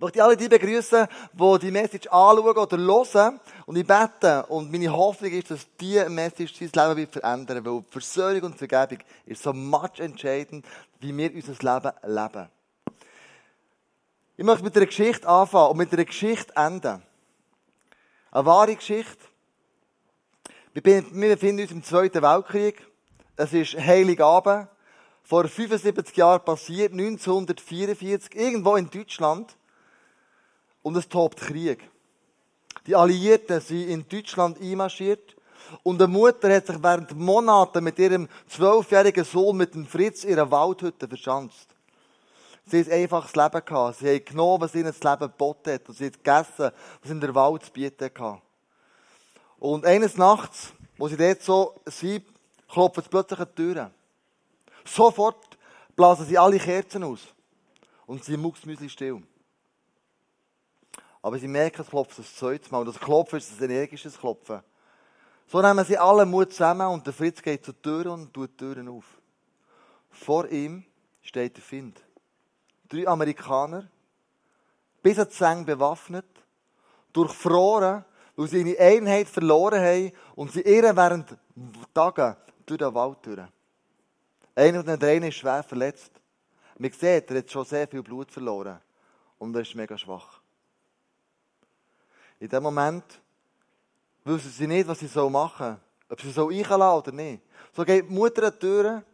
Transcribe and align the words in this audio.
Ich 0.00 0.02
möchte 0.02 0.24
alle 0.24 0.34
die 0.34 0.48
begrüßen, 0.48 1.06
die 1.34 1.58
die 1.58 1.70
Message 1.70 2.06
anschauen 2.06 2.56
oder 2.56 2.78
hören. 2.78 3.38
Und 3.66 3.76
ich 3.76 3.86
bete, 3.86 4.46
und 4.46 4.72
meine 4.72 4.90
Hoffnung 4.90 5.30
ist, 5.30 5.50
dass 5.50 5.66
diese 5.78 6.08
Message 6.08 6.54
sein 6.58 6.70
Leben 6.72 6.96
wird 6.96 7.12
verändern 7.12 7.62
weil 7.62 7.82
Versöhnung 7.90 8.44
und 8.44 8.56
Vergebung 8.56 9.04
ist 9.26 9.42
so 9.42 9.52
much 9.52 9.98
entscheidend, 9.98 10.64
wie 11.00 11.14
wir 11.14 11.34
unser 11.34 11.52
Leben 11.52 11.92
leben. 12.02 12.48
Ich 14.38 14.44
möchte 14.46 14.64
mit 14.64 14.74
einer 14.74 14.86
Geschichte 14.86 15.28
anfangen 15.28 15.72
und 15.72 15.76
mit 15.76 15.92
einer 15.92 16.06
Geschichte 16.06 16.50
enden. 16.56 17.02
Eine 18.30 18.46
wahre 18.46 18.76
Geschichte. 18.76 19.18
Wir 20.72 20.82
befinden 20.82 21.60
uns 21.60 21.72
im 21.72 21.84
Zweiten 21.84 22.22
Weltkrieg. 22.22 22.90
Es 23.36 23.52
ist 23.52 23.76
Heiligabend. 23.76 24.68
Vor 25.24 25.46
75 25.46 26.16
Jahren 26.16 26.42
passiert, 26.42 26.92
1944, 26.92 28.34
irgendwo 28.34 28.76
in 28.76 28.88
Deutschland. 28.88 29.58
Und 30.82 30.96
es 30.96 31.08
tobt 31.08 31.40
Krieg. 31.40 31.88
Die 32.86 32.96
Alliierten 32.96 33.60
sind 33.60 33.88
in 33.88 34.08
Deutschland 34.08 34.60
einmarschiert. 34.60 35.36
Und 35.82 36.00
eine 36.02 36.10
Mutter 36.10 36.54
hat 36.54 36.66
sich 36.66 36.82
während 36.82 37.16
Monaten 37.16 37.84
mit 37.84 37.98
ihrem 37.98 38.28
zwölfjährigen 38.48 39.24
Sohn, 39.24 39.56
mit 39.56 39.74
dem 39.74 39.86
Fritz, 39.86 40.24
in 40.24 40.30
ihrer 40.30 40.50
Waldhütte 40.50 41.06
verschanzt. 41.06 41.68
Sie 42.66 42.80
haben 42.80 42.90
ein 42.90 43.02
einfaches 43.02 43.34
Leben 43.34 43.64
gehabt. 43.64 43.98
Sie 43.98 44.08
haben 44.08 44.24
genommen, 44.24 44.60
was 44.62 44.74
ihnen 44.74 44.92
das 44.92 45.02
Leben 45.02 45.30
geboten 45.30 45.72
hat. 45.72 45.88
Und 45.88 45.98
sie 45.98 46.06
haben 46.06 46.12
gegessen, 46.12 46.70
was 47.02 47.10
in 47.10 47.20
der 47.20 47.34
Wald 47.34 47.64
zu 47.64 47.72
bieten 47.72 48.04
hatte. 48.04 48.42
Und 49.58 49.84
eines 49.84 50.16
Nachts, 50.16 50.72
wo 50.96 51.08
sie 51.08 51.16
dort 51.16 51.42
so 51.42 51.74
sind, 51.86 52.24
klopfen 52.68 53.02
sie 53.02 53.10
plötzlich 53.10 53.40
an 53.40 53.48
die 53.50 53.62
Türen. 53.62 53.90
Sofort 54.84 55.58
blasen 55.94 56.26
sie 56.26 56.38
alle 56.38 56.58
Kerzen 56.58 57.04
aus. 57.04 57.20
Und 58.06 58.24
sie 58.24 58.36
mucksmüsli 58.36 58.88
still. 58.88 59.22
Aber 61.22 61.38
sie 61.38 61.48
merken, 61.48 61.82
es 61.82 61.88
klopft 61.88 62.18
das 62.18 62.34
zweite 62.34 62.70
Mal. 62.70 62.80
Und 62.80 62.86
das 62.86 62.98
Klopfen 62.98 63.38
ist 63.38 63.60
ein 63.60 63.70
energisches 63.70 64.18
Klopfen. 64.18 64.62
So 65.46 65.60
nehmen 65.60 65.84
sie 65.84 65.98
alle 65.98 66.24
Mut 66.24 66.52
zusammen 66.52 66.86
und 66.86 67.04
der 67.04 67.12
Fritz 67.12 67.42
geht 67.42 67.64
zur 67.64 67.80
Tür 67.82 68.12
und 68.12 68.32
tut 68.32 68.50
die 68.52 68.56
Türen 68.56 68.88
auf. 68.88 69.04
Vor 70.10 70.48
ihm 70.48 70.84
steht 71.22 71.56
der 71.56 71.62
Find. 71.62 72.00
Drei 72.88 73.06
Amerikaner, 73.06 73.88
bis 75.02 75.18
an 75.18 75.26
die 75.26 75.34
Zähne 75.34 75.64
bewaffnet, 75.64 76.26
durchfroren, 77.12 78.04
weil 78.36 78.46
sie 78.46 78.62
ihre 78.62 78.80
Einheit 78.80 79.28
verloren 79.28 79.80
haben 79.80 80.12
und 80.36 80.52
sie 80.52 80.62
irren 80.62 80.96
während 80.96 81.36
Tagen 81.92 82.36
durch 82.64 82.78
den 82.78 82.94
Wald 82.94 83.18
durch. 83.22 83.40
Einer 84.54 84.78
von 84.78 84.86
den 84.86 84.98
drei 84.98 85.16
ist 85.16 85.34
schwer 85.34 85.62
verletzt. 85.62 86.12
Man 86.78 86.90
sieht, 86.92 87.30
er 87.30 87.38
hat 87.38 87.50
schon 87.50 87.64
sehr 87.64 87.86
viel 87.88 88.02
Blut 88.02 88.30
verloren 88.30 88.80
und 89.38 89.54
er 89.54 89.62
ist 89.62 89.74
mega 89.74 89.98
schwach. 89.98 90.39
In 92.40 92.48
dem 92.48 92.62
Moment 92.62 93.04
wissen 94.24 94.50
sie 94.50 94.66
nicht, 94.66 94.88
was 94.88 94.98
sie 94.98 95.30
machen 95.30 95.58
sollen. 95.58 95.80
Ob 96.08 96.20
sie 96.20 96.32
so 96.32 96.48
einlassen 96.48 96.98
oder 96.98 97.12
nicht. 97.12 97.42
So 97.76 97.84
geht 97.84 98.08
die 98.08 98.12
Mutter 98.12 98.46
an 98.46 98.52
die 98.54 98.58
Tür, 98.58 99.04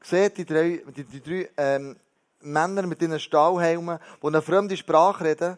sieht 0.00 0.36
die 0.36 0.44
drei, 0.44 0.82
die, 0.94 1.04
die 1.04 1.20
drei 1.20 1.50
ähm, 1.56 1.96
Männer 2.40 2.86
mit 2.86 3.02
ihren 3.02 3.18
Stahlhelmen, 3.18 3.98
die 4.22 4.26
eine 4.26 4.42
fremde 4.42 4.76
Sprache 4.76 5.24
reden, 5.24 5.56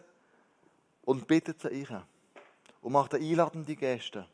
und 1.03 1.27
bittet 1.27 1.61
sie 1.61 1.85
ein. 1.85 2.01
Und 2.81 2.93
macht 2.93 3.13
eine 3.13 3.23
einladende 3.23 3.75
Geste. 3.75 4.25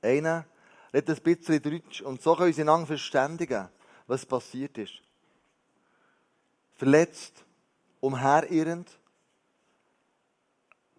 Einer 0.00 0.44
redet 0.92 1.16
ein 1.16 1.22
bisschen 1.22 1.62
Deutsch 1.62 2.00
und 2.00 2.20
so 2.22 2.34
können 2.34 2.52
sie 2.52 2.62
einander 2.62 2.86
verständigen, 2.86 3.68
was 4.06 4.26
passiert 4.26 4.76
ist. 4.78 4.94
Verletzt, 6.74 7.44
umherirrend, 8.00 8.88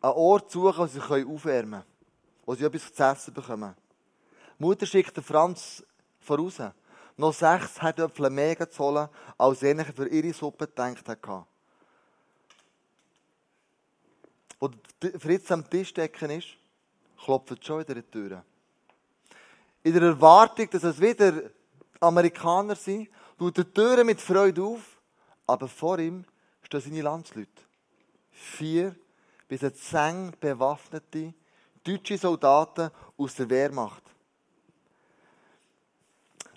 einen 0.03 0.13
Ort 0.13 0.51
suchen, 0.51 0.77
wo 0.77 0.85
sie 0.85 0.99
aufwärmen 1.01 1.79
können, 1.79 1.83
wo 2.45 2.55
sie 2.55 2.65
etwas 2.65 2.93
zu 2.93 3.03
essen 3.03 3.33
bekommen. 3.33 3.73
Die 4.59 4.63
Mutter 4.63 4.85
schickt 4.85 5.15
den 5.15 5.23
Franz 5.23 5.83
voraus, 6.19 6.61
noch 7.15 7.33
sechs 7.33 7.81
Herdöpfel 7.81 8.29
mehr 8.29 8.69
zu 8.69 8.83
holen, 8.83 9.07
als 9.37 9.63
er 9.63 9.85
für 9.85 10.07
ihre 10.07 10.33
Suppe 10.33 10.67
gedacht 10.67 11.07
hatte. 11.07 11.45
Wo 14.59 14.69
Fritz 15.19 15.51
am 15.51 15.69
Tisch 15.69 15.93
decken 15.93 16.31
ist, 16.31 16.47
klopft 17.23 17.65
schon 17.65 17.79
wieder 17.81 17.95
die 17.95 18.03
Tür. 18.03 18.43
In 19.83 19.93
der 19.93 20.03
Erwartung, 20.03 20.69
dass 20.69 20.83
es 20.83 20.99
wieder 20.99 21.49
Amerikaner 21.99 22.75
sind, 22.75 23.09
tut 23.37 23.57
die 23.57 23.63
Türen 23.65 24.05
mit 24.05 24.21
Freude 24.21 24.63
auf, 24.63 24.97
aber 25.45 25.67
vor 25.67 25.99
ihm 25.99 26.25
stehen 26.61 26.81
seine 26.81 27.01
Landsleute. 27.01 27.49
Vier 28.31 28.95
bis 29.57 29.73
zehn 29.75 30.31
bewaffnete 30.39 31.33
deutsche 31.83 32.17
Soldaten 32.17 32.89
aus 33.17 33.35
der 33.35 33.49
Wehrmacht. 33.49 34.03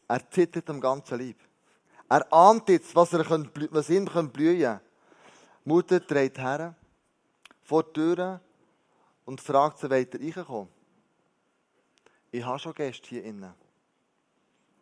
Er 0.08 0.30
zittert 0.30 0.70
am 0.70 0.80
ganzen 0.80 1.18
Leib. 1.18 1.36
Er 2.08 2.32
ahnt 2.32 2.68
jetzt, 2.70 2.94
was, 2.94 3.12
er 3.12 3.24
können, 3.24 3.50
was 3.70 3.90
ihm 3.90 4.06
blühen 4.06 4.32
kann. 4.62 4.80
Die 5.64 5.68
Mutter 5.68 6.00
dreht 6.00 6.38
her, 6.38 6.74
vor 7.64 7.82
die 7.82 7.92
Tür 7.92 8.40
und 9.26 9.40
fragt 9.42 9.78
sie, 9.78 9.90
weiter 9.90 10.18
reinkommen. 10.18 10.68
Ich 12.30 12.44
habe 12.44 12.58
schon 12.58 12.72
Gäste 12.72 13.08
hier 13.08 13.24
innen. 13.24 13.52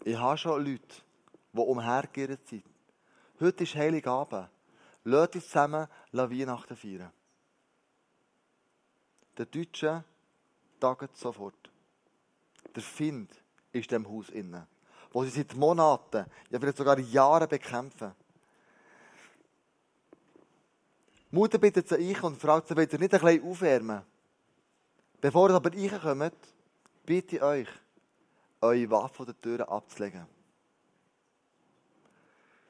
Ich 0.05 0.17
habe 0.17 0.39
schon 0.39 0.65
Leute, 0.65 1.03
die 1.53 1.59
umhergeirrt 1.59 2.47
sind. 2.47 2.65
Heute 3.41 3.65
ist 3.65 3.75
Heiligabend. 3.75 4.49
Lasst 5.03 5.35
uns 5.35 5.47
zusammen 5.47 5.89
Weihnachten 6.13 6.77
feiern. 6.77 7.11
Der 9.37 9.47
Deutsche 9.47 10.05
tagt 10.79 11.17
sofort. 11.17 11.71
Der 12.75 12.83
Find 12.83 13.31
ist 13.73 13.91
in 13.93 14.03
dem 14.03 14.09
Haus 14.09 14.29
innen, 14.31 14.67
wo 15.13 15.25
sie 15.25 15.31
seit 15.31 15.55
Monaten, 15.55 16.27
ja 16.51 16.61
vielleicht 16.61 16.77
sogar 16.77 16.99
Jahren 16.99 17.49
bekämpfen. 17.49 18.13
Mutter 21.31 21.59
bittet 21.59 21.89
sie 21.89 21.97
ein 21.97 22.21
und 22.23 22.41
fragt 22.41 22.69
sie, 22.69 22.75
ihr 22.93 22.99
nicht 22.99 23.15
ein 23.15 23.21
bisschen 23.21 23.51
aufwärmen? 23.51 24.03
Bevor 25.21 25.51
ihr 25.51 25.57
aber 25.57 25.73
reinkommt, 25.73 26.37
bitte 27.05 27.37
ich 27.37 27.43
euch, 27.43 27.69
eure 28.61 28.91
Waffe 28.91 29.15
von 29.15 29.27
der 29.27 29.41
Tür 29.41 29.69
abzulegen. 29.69 30.27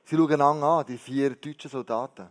Sie 0.04 0.16
schauen 0.16 0.40
an, 0.40 0.86
die 0.86 0.98
vier 0.98 1.36
deutschen 1.36 1.70
Soldaten 1.70 2.30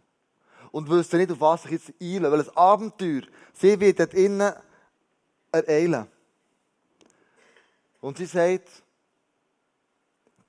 und 0.73 0.89
wüssten 0.89 1.19
nicht, 1.19 1.31
auf 1.31 1.39
was 1.39 1.61
sich 1.61 1.73
jetzt 1.73 1.93
einlösen. 2.01 2.31
Weil 2.31 2.37
das 2.39 2.57
Abenteuer, 2.57 3.21
sie 3.53 3.79
wird 3.79 3.99
dort 3.99 4.15
innen 4.15 4.53
ereilen. 5.51 6.07
Und 8.01 8.17
sie 8.17 8.25
sagt, 8.25 8.67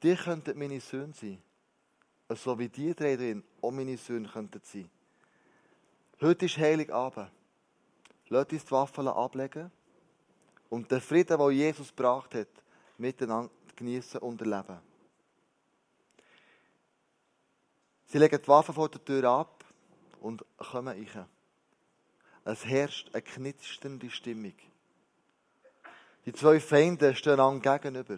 die 0.03 0.17
könnten 0.17 0.59
meine 0.59 0.81
Söhne 0.81 1.13
sein. 1.13 1.43
So 2.31 2.59
wie 2.59 2.71
die 2.71 2.95
drei 2.95 3.17
drin 3.17 3.45
auch 3.61 3.71
meine 3.71 3.99
Söhne 3.99 4.27
könnten 4.27 4.63
sein. 4.65 4.91
Heute 6.23 6.47
ist 6.47 6.57
Heiligabend. 6.57 7.31
Lasst 8.29 8.53
uns 8.53 8.65
die 8.65 8.71
Waffen 8.71 9.07
ablegen 9.07 9.71
und 10.71 10.91
den 10.91 11.03
Frieden, 11.03 11.39
den 11.39 11.51
Jesus 11.51 11.89
gebracht 11.95 12.35
hat, 12.35 12.49
miteinander 12.97 13.51
genießen 13.77 14.21
und 14.21 14.41
erleben. 14.41 14.79
Sie 18.07 18.17
legen 18.17 18.41
die 18.41 18.49
Waffen 18.49 18.75
vor 18.75 18.89
der 18.89 19.05
Tür 19.05 19.25
ab 19.25 19.64
und 20.25 20.43
kommen 20.57 20.97
rein. 20.97 21.27
Es 22.45 22.65
herrscht 22.65 23.11
eine 23.13 23.21
knisternde 23.21 24.11
Stimmung. 24.11 24.55
Die 26.25 26.33
zwei 26.33 26.61
Feinde 26.61 27.15
stehen 27.15 27.35
einander 27.35 27.79
gegenüber. 27.79 28.17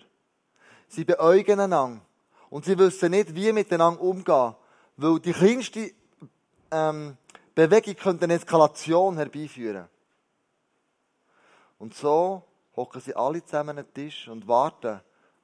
Sie 0.87 1.05
beäugen 1.05 1.59
einander. 1.59 2.01
Und 2.49 2.65
sie 2.65 2.79
wissen 2.79 3.11
nicht, 3.11 3.35
wie 3.35 3.53
miteinander 3.53 4.01
umgehen. 4.01 4.55
Weil 4.97 5.19
die 5.19 5.33
kleinste 5.33 5.93
ähm, 6.71 7.17
Bewegung 7.57 7.97
könnte 7.97 8.25
eine 8.25 8.35
Eskalation 8.35 9.17
herbeiführen. 9.17 9.89
Und 11.79 11.95
so 11.95 12.45
hocken 12.77 13.01
sie 13.01 13.17
alle 13.17 13.45
zusammen 13.45 13.79
an 13.79 13.85
den 13.85 13.93
Tisch 13.93 14.29
und 14.29 14.47
warten 14.47 15.01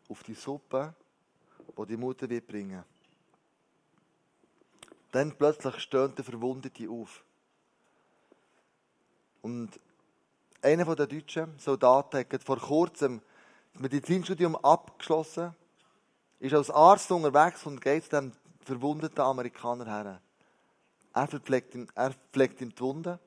auf 0.08 0.22
die 0.22 0.34
Suppe, 0.34 0.94
die 1.76 1.86
die 1.86 1.96
Mutter 1.96 2.30
wird 2.30 2.46
bringen 2.46 2.84
dann 5.12 5.36
plötzlich 5.36 5.78
stöhnt 5.78 6.18
der 6.18 6.24
Verwundete 6.24 6.90
auf. 6.90 7.22
Und 9.42 9.78
einer 10.62 10.96
der 10.96 11.06
deutschen 11.06 11.58
Soldaten 11.58 12.18
hat 12.18 12.42
vor 12.42 12.58
kurzem 12.58 13.20
das 13.72 13.82
Medizinstudium 13.82 14.56
abgeschlossen, 14.56 15.54
ist 16.40 16.54
als 16.54 16.70
Arzt 16.70 17.10
unterwegs 17.10 17.64
und 17.66 17.80
geht 17.80 18.04
zu 18.04 18.10
dem 18.10 18.32
verwundeten 18.64 19.20
Amerikaner 19.20 19.86
her. 19.86 20.20
Er 21.14 21.28
pflegt 21.28 21.74
ihm, 21.74 21.88
er 21.94 22.14
ihm 22.60 22.74
die 22.74 22.80
Wunde 22.80 23.18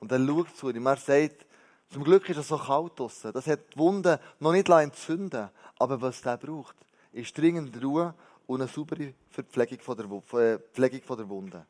und 0.00 0.10
er 0.10 0.24
schaut 0.24 0.56
zu 0.56 0.70
ihm. 0.70 0.86
Er 0.86 0.96
sagt, 0.96 1.46
zum 1.90 2.02
Glück 2.02 2.28
ist 2.28 2.38
es 2.38 2.48
so 2.48 2.58
kalt 2.58 2.98
draussen. 2.98 3.32
Das 3.32 3.46
hat 3.46 3.60
die 3.74 3.78
Wunde 3.78 4.20
noch 4.40 4.52
nicht 4.52 4.68
entzünden 4.68 5.50
Aber 5.78 6.00
was 6.00 6.22
der 6.22 6.36
braucht, 6.36 6.76
ist 7.14 7.36
dringend 7.38 7.82
Ruhe 7.82 8.14
und 8.46 8.60
eine 8.60 8.70
saubere 8.70 9.14
Verpflegung 9.30 9.80
von 9.80 9.96
der, 9.96 10.40
äh, 10.40 10.58
Pflegung 10.72 11.02
von 11.02 11.16
der 11.16 11.28
Wunde. 11.28 11.66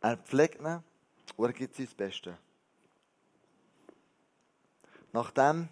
Er 0.00 0.16
pflegt 0.16 0.60
ihn 0.60 0.82
und 1.36 1.46
er 1.46 1.52
gibt 1.52 1.74
sein 1.74 1.88
Bestes. 1.96 2.34
Nachdem 5.12 5.68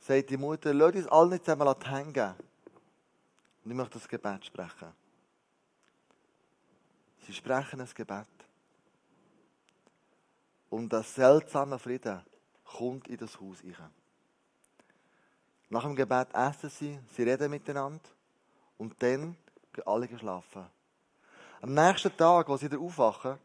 sagt 0.00 0.30
die 0.30 0.36
Mutter, 0.36 0.74
lass 0.74 0.94
uns 0.94 1.06
alle 1.06 1.30
nicht 1.30 1.44
zusammen 1.44 1.74
hängen. 1.84 2.34
Und 3.64 3.70
ich 3.70 3.76
möchte 3.76 3.98
das 3.98 4.08
Gebet 4.08 4.44
sprechen. 4.44 4.92
Sie 7.26 7.32
sprechen 7.32 7.80
ein 7.80 7.88
Gebet. 7.94 8.26
Und 10.68 10.88
das 10.92 11.14
seltsame 11.14 11.78
Frieden 11.78 12.20
kommt 12.64 13.08
in 13.08 13.16
das 13.16 13.40
Haus 13.40 13.58
rein. 13.64 13.99
Nach 15.72 15.84
dem 15.84 15.94
Gebet 15.94 16.34
essen 16.34 16.68
sie, 16.68 16.98
sie 17.14 17.22
reden 17.22 17.48
miteinander 17.48 18.00
und 18.76 19.00
dann 19.00 19.36
gehen 19.72 19.86
alle 19.86 20.08
schlafen. 20.18 20.66
Am 21.62 21.72
nächsten 21.72 22.16
Tag, 22.16 22.48
als 22.48 22.60
sie 22.60 22.66
wieder 22.66 22.80
aufwachen, 22.80 23.38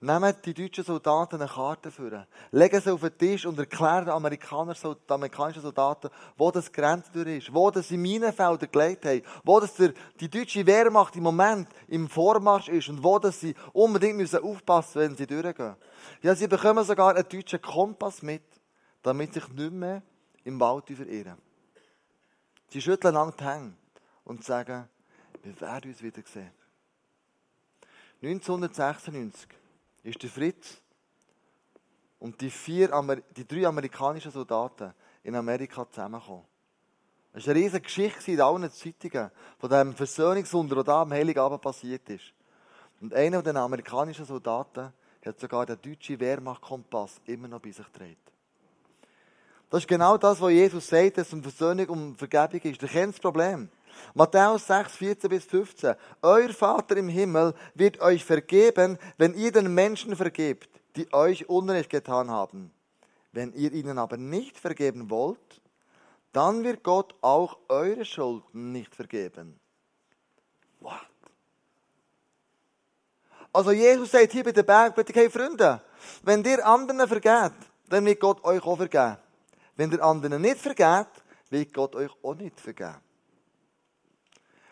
nehmen 0.00 0.34
die 0.44 0.52
deutschen 0.52 0.82
Soldaten 0.82 1.36
eine 1.36 1.48
Karte 1.48 1.92
für, 1.92 2.26
legen 2.50 2.80
sie 2.80 2.90
auf 2.90 3.02
den 3.02 3.16
Tisch 3.16 3.46
und 3.46 3.56
erklären 3.56 4.06
den, 4.06 4.14
Amerikaner, 4.14 4.74
den 4.74 4.96
amerikanischen 5.06 5.62
Soldaten, 5.62 6.10
wo 6.36 6.50
das 6.50 6.72
Grenzdür 6.72 7.28
ist, 7.28 7.54
wo 7.54 7.70
das 7.70 7.92
in 7.92 8.02
Minenfelder 8.02 8.66
gelegt 8.66 9.04
haben, 9.04 9.22
wo 9.44 9.60
das 9.60 9.74
der, 9.74 9.92
die 10.18 10.28
deutsche 10.28 10.66
Wehrmacht 10.66 11.14
im 11.14 11.22
Moment 11.22 11.68
im 11.86 12.08
Vormarsch 12.08 12.68
ist 12.68 12.88
und 12.88 13.04
wo 13.04 13.16
das 13.20 13.38
sie 13.38 13.54
unbedingt 13.72 14.16
müssen 14.16 14.42
aufpassen 14.42 15.02
wenn 15.02 15.16
sie 15.16 15.26
durchgehen. 15.28 15.76
Ja, 16.20 16.34
sie 16.34 16.48
bekommen 16.48 16.84
sogar 16.84 17.14
einen 17.14 17.28
deutschen 17.28 17.62
Kompass 17.62 18.22
mit, 18.22 18.42
damit 19.04 19.34
sich 19.34 19.48
nicht 19.50 19.72
mehr 19.72 20.02
im 20.44 20.58
Wald 20.60 20.86
verirren. 20.88 21.38
Sie 22.68 22.80
schütteln 22.80 23.14
lang 23.14 23.34
die 23.36 23.44
Hände 23.44 23.76
und 24.24 24.44
sagen, 24.44 24.88
wir 25.42 25.60
werden 25.60 25.90
uns 25.90 26.02
wieder 26.02 26.22
sehen. 26.24 26.50
1996 28.22 29.48
ist 30.04 30.22
der 30.22 30.30
Fritz 30.30 30.80
und 32.20 32.40
die, 32.40 32.50
vier, 32.50 32.88
die 33.36 33.46
drei 33.46 33.66
amerikanischen 33.66 34.30
Soldaten 34.30 34.94
in 35.24 35.34
Amerika 35.34 35.88
zusammengekommen. 35.90 36.44
Es 37.32 37.46
war 37.46 37.54
eine 37.54 37.64
riesige 37.64 37.82
Geschichte 37.82 38.32
in 38.32 38.40
allen 38.40 38.70
Zeitungen 38.70 39.30
von 39.58 39.70
dem 39.70 39.94
Versöhnungswunder, 39.94 40.76
das 40.76 40.84
da 40.84 41.02
am 41.02 41.12
Heiligabend 41.12 41.62
passiert 41.62 42.08
ist. 42.10 42.32
Und 43.00 43.14
einer 43.14 43.42
der 43.42 43.56
amerikanischen 43.56 44.24
Soldaten 44.24 44.92
hat 45.24 45.40
sogar 45.40 45.66
den 45.66 45.80
deutschen 45.80 46.20
Wehrmachtkompass 46.20 47.20
immer 47.26 47.48
noch 47.48 47.60
bei 47.60 47.72
sich 47.72 47.86
getragen. 47.86 48.16
Das 49.72 49.84
ist 49.84 49.88
genau 49.88 50.18
das, 50.18 50.38
was 50.38 50.50
Jesus 50.50 50.86
sagt, 50.86 51.16
dass 51.16 51.28
es 51.28 51.32
um 51.32 51.42
Versöhnung 51.42 51.86
und 51.88 52.16
Vergebung 52.18 52.60
ist. 52.60 52.82
Ihr 52.82 52.88
kennt 52.88 53.14
das 53.14 53.20
Problem. 53.20 53.70
Matthäus 54.12 54.66
6, 54.66 54.96
14 54.96 55.30
bis 55.30 55.44
15. 55.46 55.94
Euer 56.20 56.50
Vater 56.50 56.98
im 56.98 57.08
Himmel 57.08 57.54
wird 57.74 57.98
euch 58.02 58.22
vergeben, 58.22 58.98
wenn 59.16 59.32
ihr 59.32 59.50
den 59.50 59.72
Menschen 59.72 60.14
vergebt, 60.14 60.68
die 60.94 61.10
euch 61.14 61.48
Unrecht 61.48 61.88
getan 61.88 62.30
haben. 62.30 62.70
Wenn 63.32 63.54
ihr 63.54 63.72
ihnen 63.72 63.96
aber 63.96 64.18
nicht 64.18 64.58
vergeben 64.58 65.08
wollt, 65.08 65.62
dann 66.34 66.64
wird 66.64 66.82
Gott 66.82 67.14
auch 67.22 67.56
eure 67.70 68.04
Schulden 68.04 68.72
nicht 68.72 68.94
vergeben. 68.94 69.58
What? 70.80 71.00
Also 73.54 73.72
Jesus 73.72 74.10
sagt 74.10 74.32
hier 74.32 74.44
bei 74.44 74.52
der 74.52 74.64
Bergpredigt, 74.64 75.16
hey 75.16 75.30
Freunde, 75.30 75.80
wenn 76.24 76.44
ihr 76.44 76.66
anderen 76.66 77.08
vergeht, 77.08 77.54
dann 77.88 78.04
wird 78.04 78.20
Gott 78.20 78.44
euch 78.44 78.62
auch 78.66 78.76
vergeben. 78.76 79.16
Wenn 79.76 79.90
ihr 79.92 80.02
anderen 80.02 80.42
nicht 80.42 80.58
vergeht, 80.58 81.08
wird 81.50 81.72
Gott 81.72 81.94
euch 81.96 82.10
auch 82.22 82.34
nicht 82.34 82.60
vergeben. 82.60 83.00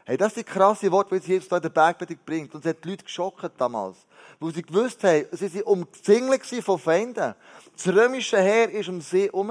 Hey, 0.04 0.16
das 0.16 0.34
sind 0.34 0.46
krasse 0.46 0.90
Worte, 0.90 1.20
die 1.20 1.26
Jesus 1.26 1.48
da 1.48 1.56
in 1.56 1.62
der 1.62 1.68
Bergpredigt 1.68 2.24
bringt. 2.24 2.54
Und 2.54 2.64
es 2.64 2.70
hat 2.70 2.84
die 2.84 2.90
Leute 2.90 3.04
geschockt 3.04 3.52
damals. 3.58 3.96
Weil 4.40 4.54
sie 4.54 4.62
gewusst 4.62 5.04
haben, 5.04 5.26
sie 5.30 5.54
waren 5.54 5.62
umzingelt 5.62 6.44
von 6.44 6.78
Feinden. 6.78 7.34
Das 7.76 7.86
römische 7.86 8.40
Heer 8.40 8.72
war 8.72 8.88
um 8.92 9.00
sie 9.00 9.24
herum. 9.26 9.50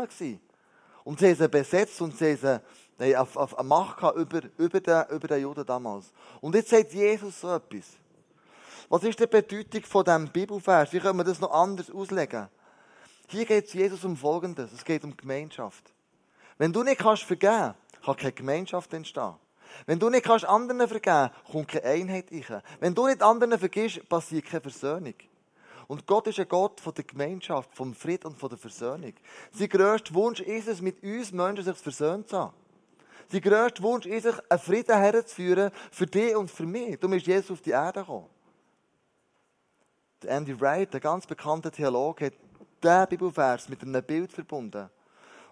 Und 1.06 1.20
sie 1.20 1.28
haben 1.28 1.36
sie 1.36 1.48
besetzt 1.48 2.02
und 2.02 2.18
sie 2.18 2.36
haben 2.36 2.62
sie 3.00 3.16
auf, 3.16 3.38
auf 3.38 3.58
eine 3.58 3.68
Macht 3.68 4.04
über, 4.18 4.42
über, 4.58 4.80
den, 4.82 5.04
über 5.10 5.28
den 5.28 5.42
Juden 5.42 5.66
damals. 5.66 6.12
Und 6.42 6.56
jetzt 6.56 6.72
sagt 6.72 6.94
Jesus 6.94 7.40
so 7.40 7.56
etwas. 7.56 7.86
Was 8.90 9.04
ist 9.04 9.20
die 9.20 9.28
Bedeutung 9.28 9.84
von 9.84 10.04
diesem 10.04 10.28
Bibelvers? 10.28 10.92
Wie 10.92 11.00
können 11.00 11.20
wir 11.20 11.24
das 11.24 11.40
noch 11.40 11.52
anders 11.52 11.90
auslegen? 11.90 12.50
Hier 13.32 13.46
geht 13.46 13.68
es 13.68 13.74
Jesus 13.74 14.04
um 14.04 14.18
Folgendes. 14.18 14.72
Es 14.72 14.84
geht 14.84 15.04
um 15.04 15.16
Gemeinschaft. 15.16 15.94
Wenn 16.58 16.74
du 16.74 16.82
nicht 16.82 17.00
kannst 17.00 17.24
vergeben, 17.24 17.76
kann 18.04 18.18
keine 18.18 18.32
Gemeinschaft 18.32 18.92
entstehen. 18.92 19.36
Wenn 19.86 20.00
du 20.00 20.10
nicht 20.10 20.26
kannst 20.26 20.46
anderen 20.46 20.88
vergeben, 20.88 21.30
kommt 21.52 21.68
keine 21.68 21.86
Einheit 21.86 22.32
rein. 22.32 22.64
Wenn 22.80 22.96
du 22.96 23.06
nicht 23.06 23.22
anderen 23.22 23.60
vergisst, 23.60 24.10
passiert 24.10 24.46
keine 24.46 24.62
Versöhnung. 24.62 25.14
Und 25.86 26.08
Gott 26.08 26.26
ist 26.26 26.40
ein 26.40 26.48
Gott 26.48 26.82
von 26.82 26.92
der 26.96 27.04
Gemeinschaft, 27.04 27.70
vom 27.76 27.94
Frieden 27.94 28.28
und 28.28 28.40
von 28.40 28.50
der 28.50 28.58
Versöhnung. 28.58 29.14
Sein 29.52 29.70
grösster 29.70 30.14
Wunsch 30.16 30.40
ist 30.40 30.68
es, 30.68 30.82
mit 30.82 31.04
uns 31.04 31.32
Menschen 31.32 31.66
sich 31.66 31.78
versöhnt 31.78 32.30
zu 32.30 32.38
haben. 32.38 32.54
Sein 33.32 33.42
grösster 33.42 33.84
Wunsch 33.84 34.08
ist 34.08 34.26
es, 34.26 34.40
einen 34.50 34.60
Frieden 34.60 34.98
herzuführen 34.98 35.72
für 35.92 36.08
dich 36.08 36.36
und 36.36 36.50
für 36.50 36.66
mich. 36.66 37.00
Du 37.00 37.08
bist 37.08 37.28
Jesus 37.28 37.52
auf 37.52 37.62
die 37.62 37.72
Erde 37.72 38.00
gekommen. 38.00 38.26
Andy 40.26 40.60
Wright, 40.60 40.92
der 40.92 41.00
ganz 41.00 41.28
bekannte 41.28 41.70
Theologe, 41.70 42.26
hat 42.26 42.34
diesen 42.84 43.08
Bibelvers 43.08 43.70
mit 43.70 43.82
einem 43.82 44.04
Bild 44.04 44.32
verbunden. 44.32 44.90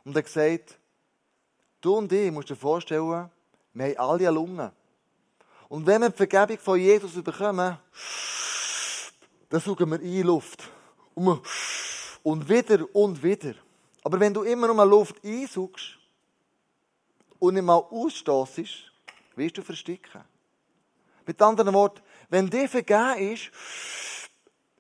Und 0.04 0.16
er 0.16 0.24
gesagt, 0.24 0.78
du 1.82 1.96
und 1.98 2.12
ich, 2.12 2.32
musst 2.32 2.50
dir 2.50 2.56
vorstellen, 2.56 3.30
wir 3.74 3.86
haben 3.86 3.98
alle 3.98 4.28
eine 4.28 4.32
Lunge. 4.32 4.72
Und 5.70 5.86
wenn 5.86 6.02
wir 6.02 6.10
die 6.10 6.18
Vergebung 6.18 6.58
von 6.60 6.80
Jesus 6.80 7.22
bekommen, 7.22 7.78
dann 9.50 9.60
suchen 9.62 9.92
wir 9.92 10.00
ein 10.00 10.22
Luft. 10.24 10.64
Und 11.14 12.50
wieder 12.50 12.86
und 12.96 13.22
wieder. 13.22 13.54
Aber 14.04 14.20
wenn 14.20 14.34
du 14.34 14.44
immer 14.44 14.74
nur 14.74 14.86
Luft 14.86 15.24
einsuchst 15.24 15.98
und 17.40 17.56
nicht 17.56 17.64
mal 17.64 17.76
ausstoßest, 17.76 18.92
wirst 19.36 19.58
du 19.58 19.62
versticken. 19.62 20.24
Mit 21.26 21.42
anderen 21.42 21.74
Worten, 21.74 22.02
wenn 22.30 22.50
dir 22.50 22.70
vergeben 22.70 23.34
ist, 23.34 23.52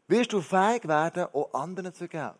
wirst 0.07 0.33
du 0.33 0.42
fähig 0.42 0.88
werden, 0.88 1.27
auch 1.33 1.54
anderen 1.54 1.94
zu 1.94 2.07
geben. 2.07 2.33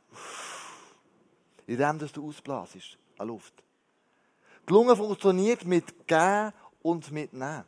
Indem 1.66 2.00
du 2.00 2.28
ausblasest 2.28 2.98
an 3.18 3.28
Luft. 3.28 3.54
Die 4.68 4.74
Lunge 4.74 4.96
funktioniert 4.96 5.66
mit 5.66 6.08
Geben 6.08 6.54
und 6.82 7.12
mit 7.12 7.34
Nehmen. 7.34 7.66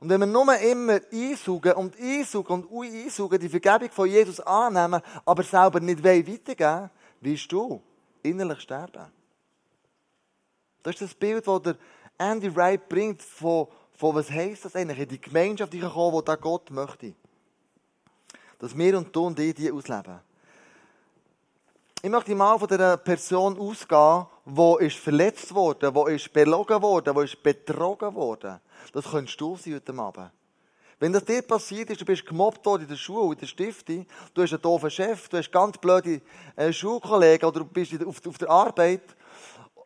Und 0.00 0.08
wenn 0.08 0.18
wir 0.18 0.26
nur 0.26 0.58
immer 0.58 1.00
einsaugen 1.12 1.74
und 1.74 1.96
einsaugen 1.96 2.64
und 2.64 2.82
einsaugen, 2.82 3.38
die 3.38 3.48
Vergebung 3.48 3.90
von 3.90 4.08
Jesus 4.08 4.40
annehmen, 4.40 5.00
aber 5.24 5.44
selber 5.44 5.78
nicht 5.78 6.02
weitergeben 6.02 6.90
wirst 7.20 7.52
du 7.52 7.80
innerlich 8.22 8.60
sterben. 8.60 9.12
Das 10.82 10.94
ist 10.94 11.02
das 11.02 11.14
Bild, 11.14 11.46
das 11.46 11.62
der 11.62 11.76
Andy 12.18 12.54
Wright 12.54 12.88
bringt, 12.88 13.22
von, 13.22 13.68
von 13.92 14.16
was 14.16 14.28
heisst 14.28 14.64
das 14.64 14.74
eigentlich, 14.74 14.98
in 14.98 15.08
die 15.08 15.20
Gemeinschaft 15.20 15.72
kommen, 15.80 16.24
die 16.24 16.36
Gott 16.40 16.70
möchte. 16.70 17.14
Dass 18.62 18.78
wir 18.78 18.96
und 18.96 19.14
du 19.14 19.26
und 19.26 19.40
ich 19.40 19.56
die 19.56 19.72
ausleben. 19.72 20.20
Ich 22.00 22.08
möchte 22.08 22.32
mal 22.32 22.56
von 22.56 22.68
der 22.68 22.96
Person 22.96 23.58
ausgehen, 23.58 24.26
die 24.46 24.86
ist 24.86 24.98
verletzt 24.98 25.52
worden, 25.52 25.92
die 25.92 26.12
ist 26.12 26.32
belogen 26.32 26.80
worden, 26.80 27.12
die 27.12 27.24
ist 27.24 27.42
betrogen 27.42 28.14
worden. 28.14 28.60
Das 28.92 29.10
könntest 29.10 29.40
du 29.40 29.56
sein 29.56 29.74
heute 29.74 29.92
Abend. 29.98 30.30
Wenn 31.00 31.12
das 31.12 31.24
dir 31.24 31.42
passiert 31.42 31.90
ist, 31.90 32.02
du 32.02 32.04
bist 32.04 32.24
gemobbt 32.24 32.64
worden 32.64 32.82
in 32.82 32.88
der 32.88 32.94
Schule, 32.94 33.32
in 33.32 33.40
der 33.40 33.46
Stifte, 33.48 34.06
du 34.32 34.42
hast 34.42 34.52
einen 34.52 34.62
doofen 34.62 34.90
Chef, 34.90 35.28
du 35.28 35.38
hast 35.38 35.50
ganz 35.50 35.76
blöde 35.78 36.20
äh, 36.54 36.72
Schulkollegen 36.72 37.48
oder 37.48 37.58
du 37.58 37.66
bist 37.66 37.92
auf, 38.06 38.38
der 38.38 38.48
Arbeit 38.48 39.02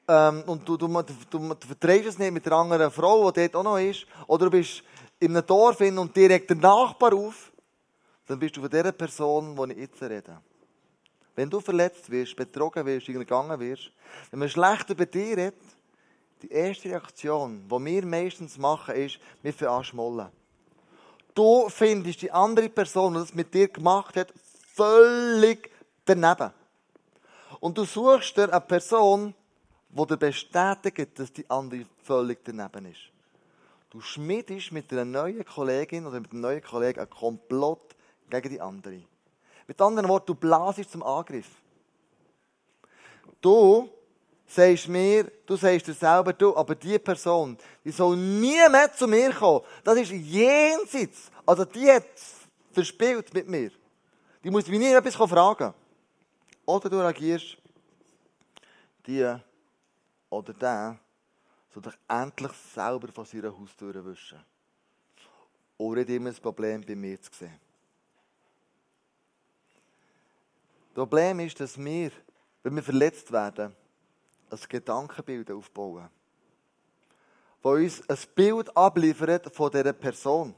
ähm, 0.07 0.43
und 0.47 0.69
du, 0.69 0.77
du, 0.77 0.87
du, 0.87 1.55
du 1.55 1.67
verträgst 1.67 2.11
es 2.11 2.19
nicht 2.19 2.31
mit 2.31 2.45
der 2.45 2.53
anderen 2.53 2.91
Frau, 2.91 3.31
die 3.31 3.41
dort 3.41 3.57
auch 3.57 3.63
noch 3.63 3.79
ist, 3.79 4.07
oder 4.27 4.45
du 4.45 4.51
bist 4.51 4.83
in 5.19 5.35
einem 5.35 5.47
Dorf 5.47 5.81
und 5.81 6.15
direkt 6.15 6.51
der 6.51 6.59
Nachbar 6.59 7.15
auf, 7.15 7.53
dann 8.27 8.39
bist 8.39 8.57
du 8.57 8.61
von 8.61 8.71
dieser 8.71 8.93
Person, 8.93 9.57
die 9.57 9.73
ich 9.73 9.79
jetzt 9.79 10.03
rede. 10.03 10.41
Wenn 11.35 11.51
du 11.51 11.61
verletzt 11.61 12.11
wirst, 12.11 12.35
betrogen 12.35 12.85
wirst, 12.87 13.07
gegangen 13.07 13.61
wirst, 13.61 13.93
wenn 14.31 14.41
man 14.41 14.49
schlecht 14.49 14.91
über 14.91 15.07
dich 15.07 15.37
redet, 15.37 15.55
die 16.43 16.51
erste 16.51 16.89
Reaktion, 16.89 17.63
die 17.67 17.85
wir 17.85 18.07
meistens 18.07 18.59
machen, 18.59 18.95
ist, 18.95 19.19
wir 19.43 19.53
veranschmollen. 19.53 20.29
Du 21.35 21.69
findest 21.69 22.23
die 22.23 22.31
andere 22.31 22.69
Person, 22.69 23.15
die 23.15 23.21
das 23.21 23.35
mit 23.35 23.53
dir 23.53 23.69
gemacht 23.69 24.17
hat, 24.17 24.33
völlig 24.73 25.71
daneben. 26.05 26.51
Und 27.61 27.77
du 27.77 27.85
suchst 27.85 28.37
dir 28.37 28.51
eine 28.51 28.61
Person, 28.61 29.35
die 29.91 30.07
dir 30.07 30.17
bestätigt, 30.17 31.19
dass 31.19 31.33
die 31.33 31.49
andere 31.49 31.87
völlig 32.03 32.45
daneben 32.45 32.87
ist. 32.87 33.11
Du 33.91 34.01
schmiedest 34.01 34.73
mit 34.73 34.93
einer 34.93 35.05
neuen 35.05 35.45
Kollegin 35.45 36.07
oder 36.07 36.21
mit 36.21 36.33
einem 36.33 36.41
neuen 36.41 36.63
Kollegen 36.63 37.01
einen 37.01 37.11
Komplott 37.11 37.96
gegen 38.29 38.51
die 38.51 38.61
andere. 38.61 39.03
Mit 39.67 39.81
anderen 39.81 40.09
Worten, 40.09 40.27
du 40.27 40.35
blasest 40.35 40.93
zum 40.93 41.03
Angriff. 41.03 41.49
Du 43.41 43.89
sagst 44.47 44.89
mir, 44.89 45.31
du 45.45 45.57
sagst 45.57 45.89
dir 45.89 45.95
selber, 45.95 46.33
du, 46.33 46.57
aber 46.57 46.75
die 46.75 46.99
Person, 46.99 47.59
die 47.85 47.91
soll 47.91 48.17
nie 48.17 48.69
mehr 48.71 48.93
zu 48.93 49.07
mir 49.07 49.33
kommen. 49.33 49.63
Das 49.83 49.99
ist 49.99 50.11
jenseits 50.11 51.31
Also 51.45 51.65
die 51.65 51.91
hat 51.91 52.05
verspielt 52.73 53.33
mit 53.33 53.49
mir. 53.49 53.71
Die 54.43 54.51
muss 54.51 54.67
mich 54.67 54.79
nie 54.79 54.93
etwas 54.93 55.15
fragen. 55.15 55.75
Oder 56.65 56.91
du 56.91 57.01
reagierst, 57.01 57.57
die 59.07 59.37
oder 60.29 60.53
der 60.53 60.99
soll 61.73 61.83
dich 61.83 61.95
endlich 62.09 62.53
selber 62.75 63.09
von 63.13 63.25
seiner 63.25 63.57
Haustür 63.57 64.05
wischen. 64.05 64.45
Ohne 65.79 66.03
immer 66.03 66.31
das 66.31 66.41
Problem 66.41 66.81
bei 66.85 66.97
mir 66.97 67.21
zu 67.21 67.31
sehen. 67.33 67.66
Das 70.97 71.03
Problem 71.03 71.41
ist, 71.41 71.61
dass 71.61 71.77
wir, 71.77 72.11
wenn 72.63 72.75
wir 72.75 72.83
verletzt 72.83 73.31
werden, 73.31 73.77
ein 74.49 74.59
Gedankenbild 74.67 75.51
aufbauen. 75.51 76.09
Das 77.63 77.71
uns 77.71 78.09
ein 78.09 78.19
Bild 78.35 78.75
abliefert 78.75 79.55
von 79.55 79.71
dieser 79.71 79.93
Person. 79.93 80.55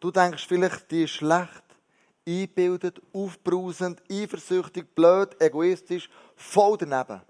Du 0.00 0.10
denkst 0.10 0.44
vielleicht, 0.44 0.90
die 0.90 1.04
ist 1.04 1.12
schlecht, 1.12 1.62
eingebildet, 2.26 3.00
aufbrausend, 3.12 4.02
eifersüchtig, 4.10 4.92
blöd, 4.92 5.40
egoistisch, 5.40 6.10
voll 6.34 6.76
daneben. 6.76 7.22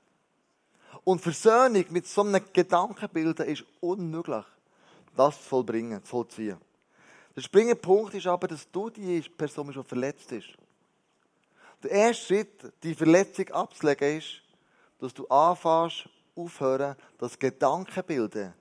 Und 1.04 1.20
Versöhnung 1.20 1.84
mit 1.90 2.06
so 2.06 2.22
einem 2.22 2.42
Gedankenbild 2.54 3.38
ist 3.40 3.66
unmöglich, 3.80 4.46
das 5.14 5.36
zu 5.36 5.42
vollbringen, 5.42 6.02
zu 6.04 6.08
vollziehen. 6.08 6.56
Der 7.36 7.42
springende 7.42 7.76
Punkt 7.76 8.14
ist 8.14 8.26
aber, 8.26 8.48
dass 8.48 8.70
du 8.70 8.88
die 8.88 9.20
Person 9.20 9.70
schon 9.74 9.84
verletzt 9.84 10.32
ist. 10.32 10.56
Der 11.82 11.90
erste 11.90 12.26
Schritt, 12.26 12.72
die 12.82 12.94
Verletzung 12.94 13.48
abzulegen, 13.50 14.18
ist, 14.18 14.42
dass 14.98 15.14
du 15.14 15.26
anfängst, 15.28 16.08
aufhören, 16.36 16.96
das 17.18 17.38
Gedankenbilden, 17.38 18.52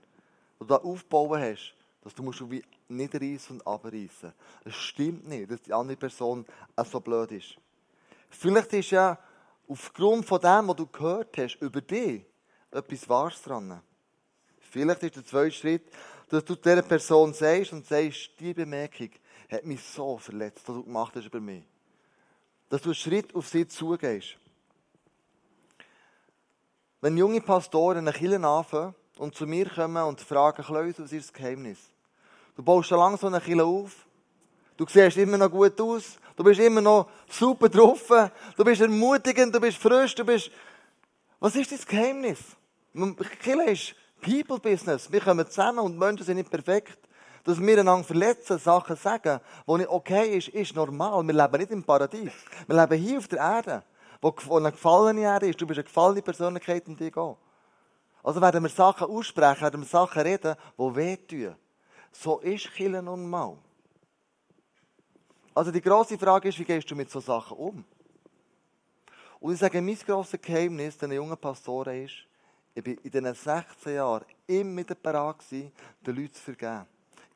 das 0.59 0.67
du 0.67 0.73
da 0.73 0.75
aufbauen 0.77 1.41
hast, 1.41 1.75
dass 2.01 2.15
du 2.15 2.23
musst 2.23 2.49
wie 2.49 2.63
niederreißen 2.87 3.57
und 3.57 3.67
abreißen. 3.67 4.33
Es 4.65 4.75
stimmt 4.75 5.27
nicht, 5.27 5.51
dass 5.51 5.61
die 5.61 5.73
andere 5.73 5.97
Person 5.97 6.45
auch 6.75 6.85
so 6.85 6.99
blöd 6.99 7.31
ist. 7.31 7.55
Vielleicht 8.29 8.73
ist 8.73 8.91
ja 8.91 9.17
aufgrund 9.67 10.25
von 10.25 10.39
dem, 10.39 10.67
was 10.67 10.75
du 10.75 10.87
gehört 10.87 11.37
hast 11.37 11.57
über 11.61 11.81
dich, 11.81 12.25
etwas 12.71 13.09
Wahres 13.09 13.41
dran. 13.41 13.81
Vielleicht 14.59 15.03
ist 15.03 15.15
der 15.15 15.25
zweite 15.25 15.51
Schritt, 15.51 15.83
dass 16.29 16.45
du 16.45 16.55
dieser 16.55 16.83
Person 16.83 17.33
sagst 17.33 17.73
und 17.73 17.85
sagst, 17.85 18.31
die 18.39 18.53
Bemerkung 18.53 19.09
hat 19.49 19.65
mich 19.65 19.83
so 19.83 20.17
verletzt, 20.17 20.67
was 20.67 20.75
du 20.75 20.83
gemacht 20.83 21.15
hast 21.15 21.25
über 21.25 21.39
mich. 21.39 21.63
Dass 22.69 22.81
du 22.81 22.93
Schritt 22.93 23.33
auf 23.35 23.47
sie 23.47 23.67
zugehst. 23.67 24.37
Wenn 27.01 27.17
junge 27.17 27.41
Pastoren 27.41 27.97
eine 27.99 28.13
Kirche 28.13 28.45
anfangen 28.45 28.93
und 29.17 29.33
zu 29.35 29.45
mir 29.45 29.69
kommen 29.69 30.03
und 30.03 30.21
fragen, 30.21 30.63
was 30.67 31.11
ist 31.11 31.13
das 31.13 31.33
Geheimnis? 31.33 31.79
Du 32.55 32.63
baust 32.63 32.89
schon 32.89 32.99
lange 32.99 33.17
so 33.17 33.27
eine 33.27 33.41
Kirche 33.41 33.63
auf. 33.63 34.05
Du 34.77 34.85
siehst 34.87 35.17
immer 35.17 35.37
noch 35.37 35.49
gut 35.49 35.79
aus. 35.81 36.17
Du 36.35 36.43
bist 36.43 36.59
immer 36.59 36.81
noch 36.81 37.09
super 37.29 37.67
drauf. 37.69 38.07
Du 38.55 38.63
bist 38.63 38.81
ermutigend, 38.81 39.53
du 39.53 39.59
bist 39.59 39.77
frisch, 39.77 40.15
du 40.15 40.23
bist... 40.23 40.51
Was 41.39 41.55
ist 41.55 41.71
das 41.71 41.85
Geheimnis? 41.85 42.39
Kirche 43.41 43.71
ist 43.71 43.95
People-Business. 44.21 45.11
Wir 45.11 45.21
kommen 45.21 45.45
zusammen 45.47 45.79
und 45.79 45.97
Menschen 45.97 46.25
sind 46.25 46.37
nicht 46.37 46.51
perfekt. 46.51 46.99
Dass 47.43 47.59
wir 47.59 47.79
einander 47.79 48.03
verletzen, 48.03 48.59
Sachen 48.59 48.95
sagen, 48.95 49.39
die 49.67 49.73
nicht 49.73 49.89
okay 49.89 50.37
ist, 50.37 50.49
ist 50.49 50.75
normal. 50.75 51.25
Wir 51.25 51.33
leben 51.33 51.57
nicht 51.57 51.71
im 51.71 51.83
Paradies. 51.83 52.31
Wir 52.67 52.75
leben 52.75 53.01
hier 53.01 53.17
auf 53.17 53.27
der 53.27 53.39
Erde 53.39 53.83
wo 54.21 54.57
eine 54.57 54.71
gefallene 54.71 55.21
Erde 55.21 55.47
ist. 55.47 55.59
Du 55.61 55.65
bist 55.65 55.77
eine 55.77 55.85
gefallene 55.85 56.21
Persönlichkeit 56.21 56.87
in 56.87 56.95
dir 56.95 57.11
gehen. 57.11 57.35
Also 58.21 58.41
werden 58.41 58.63
wir 58.63 58.69
Sachen 58.69 59.07
aussprechen, 59.07 59.61
werden 59.61 59.81
wir 59.81 59.87
Sachen 59.87 60.21
reden, 60.21 60.55
die 60.77 60.95
wehtun. 60.95 61.55
So 62.11 62.39
ist 62.39 62.71
Killen 62.73 63.05
nun 63.05 63.29
mal. 63.29 63.57
Also 65.55 65.71
die 65.71 65.81
grosse 65.81 66.17
Frage 66.17 66.49
ist, 66.49 66.59
wie 66.59 66.65
gehst 66.65 66.89
du 66.91 66.95
mit 66.95 67.09
solchen 67.09 67.27
Sachen 67.27 67.57
um? 67.57 67.85
Und 69.39 69.53
ich 69.53 69.59
sage, 69.59 69.81
mein 69.81 69.97
grosses 70.05 70.41
Geheimnis 70.41 70.97
den 70.97 71.13
jungen 71.13 71.37
Pastoren 71.37 72.03
ist, 72.03 72.25
ich 72.75 72.85
war 72.85 72.93
in 72.93 73.11
diesen 73.11 73.33
16 73.33 73.95
Jahren 73.95 74.25
immer 74.47 74.77
wieder 74.77 74.95
bereit, 74.95 75.37
den 75.51 75.71
Leuten 76.05 76.33
zu 76.33 76.41
vergeben. 76.41 76.85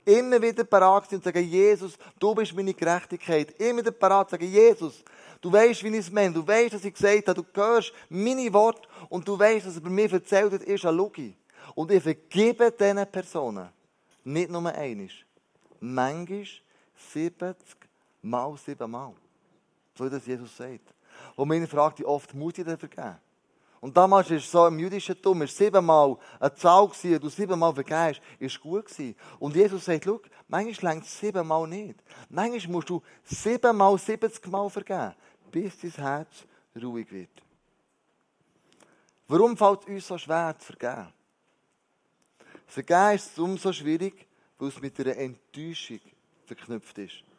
Immer 0.06 0.42
wieder 0.42 0.64
bereit 0.64 1.12
und 1.14 1.24
sagen, 1.24 1.44
Jesus, 1.44 1.98
du 2.20 2.36
bist 2.36 2.54
meine 2.54 2.74
Gerechtigkeit. 2.74 3.60
Immer 3.60 3.80
wieder 3.80 4.26
zu 4.26 4.32
sagen, 4.32 4.52
Jesus, 4.52 5.04
Du 5.44 5.52
weißt, 5.52 5.84
wie 5.84 5.90
ich 5.90 5.96
es 5.96 6.10
meine. 6.10 6.34
Du 6.34 6.48
weißt, 6.48 6.74
was 6.74 6.86
ich 6.86 6.94
gesagt 6.94 7.28
habe. 7.28 7.44
Du 7.44 7.62
hörst 7.62 7.92
meine 8.08 8.52
Worte 8.54 8.88
und 9.10 9.28
du 9.28 9.38
weißt, 9.38 9.68
was 9.68 9.76
er 9.76 9.82
bei 9.82 9.90
mir 9.90 10.10
erzählt 10.10 10.54
hat, 10.54 10.64
ist 10.64 10.86
eine 10.86 10.96
Logik. 10.96 11.36
Und 11.76 11.92
ich 11.92 12.02
vergebe 12.02 12.72
diesen 12.72 13.06
Personen. 13.08 13.68
Nicht 14.24 14.50
nur 14.50 14.66
einmal. 14.74 15.10
Manchmal 15.82 16.48
70 17.12 17.58
mal 18.22 18.56
7 18.56 18.90
mal. 18.90 19.12
So 19.98 20.06
wie 20.06 20.10
das 20.10 20.26
Jesus 20.26 20.56
sagt. 20.56 20.94
Und 21.36 21.50
meine 21.50 21.68
fragt 21.68 22.00
ich 22.00 22.06
oft, 22.06 22.34
muss 22.34 22.58
ich 22.58 22.64
denn 22.64 22.78
vergeben? 22.78 23.18
Und 23.84 23.98
damals 23.98 24.32
ist 24.32 24.50
so 24.50 24.66
im 24.66 24.80
jüdischen 24.80 25.22
Tum, 25.22 25.42
ist 25.42 25.58
siebenmal 25.58 26.16
eine 26.40 26.56
Zahl 26.56 26.88
gewesen, 26.88 27.20
du 27.20 27.28
siebenmal 27.28 27.74
vergehst, 27.74 28.22
ist 28.40 28.62
gut 28.62 28.86
gewesen. 28.86 29.14
Und 29.40 29.58
Jesus 29.58 29.84
sagt, 29.84 30.06
schau, 30.06 30.22
manchmal 30.48 30.94
längt 30.94 31.06
es 31.06 31.20
siebenmal 31.20 31.68
nicht. 31.68 32.02
Manchmal 32.30 32.72
musst 32.72 32.90
du 32.90 33.02
siebenmal, 33.26 33.98
siebzigmal 33.98 34.70
vergeben 34.70 35.14
bis 35.52 35.78
dein 35.82 35.92
Herz 35.92 36.46
ruhig 36.82 37.12
wird. 37.12 37.44
Warum 39.28 39.58
fällt 39.58 39.82
es 39.82 39.88
uns 39.90 40.08
so 40.08 40.18
schwer 40.18 40.56
zu 40.58 40.68
vergeben? 40.68 41.12
Vergeben 42.66 43.16
ist 43.16 43.38
umso 43.38 43.74
schwierig, 43.74 44.26
weil 44.60 44.70
es 44.70 44.80
mit 44.80 44.98
einer 44.98 45.18
Enttäuschung 45.18 46.00
verknüpft 46.46 46.98
ist. 47.00 47.33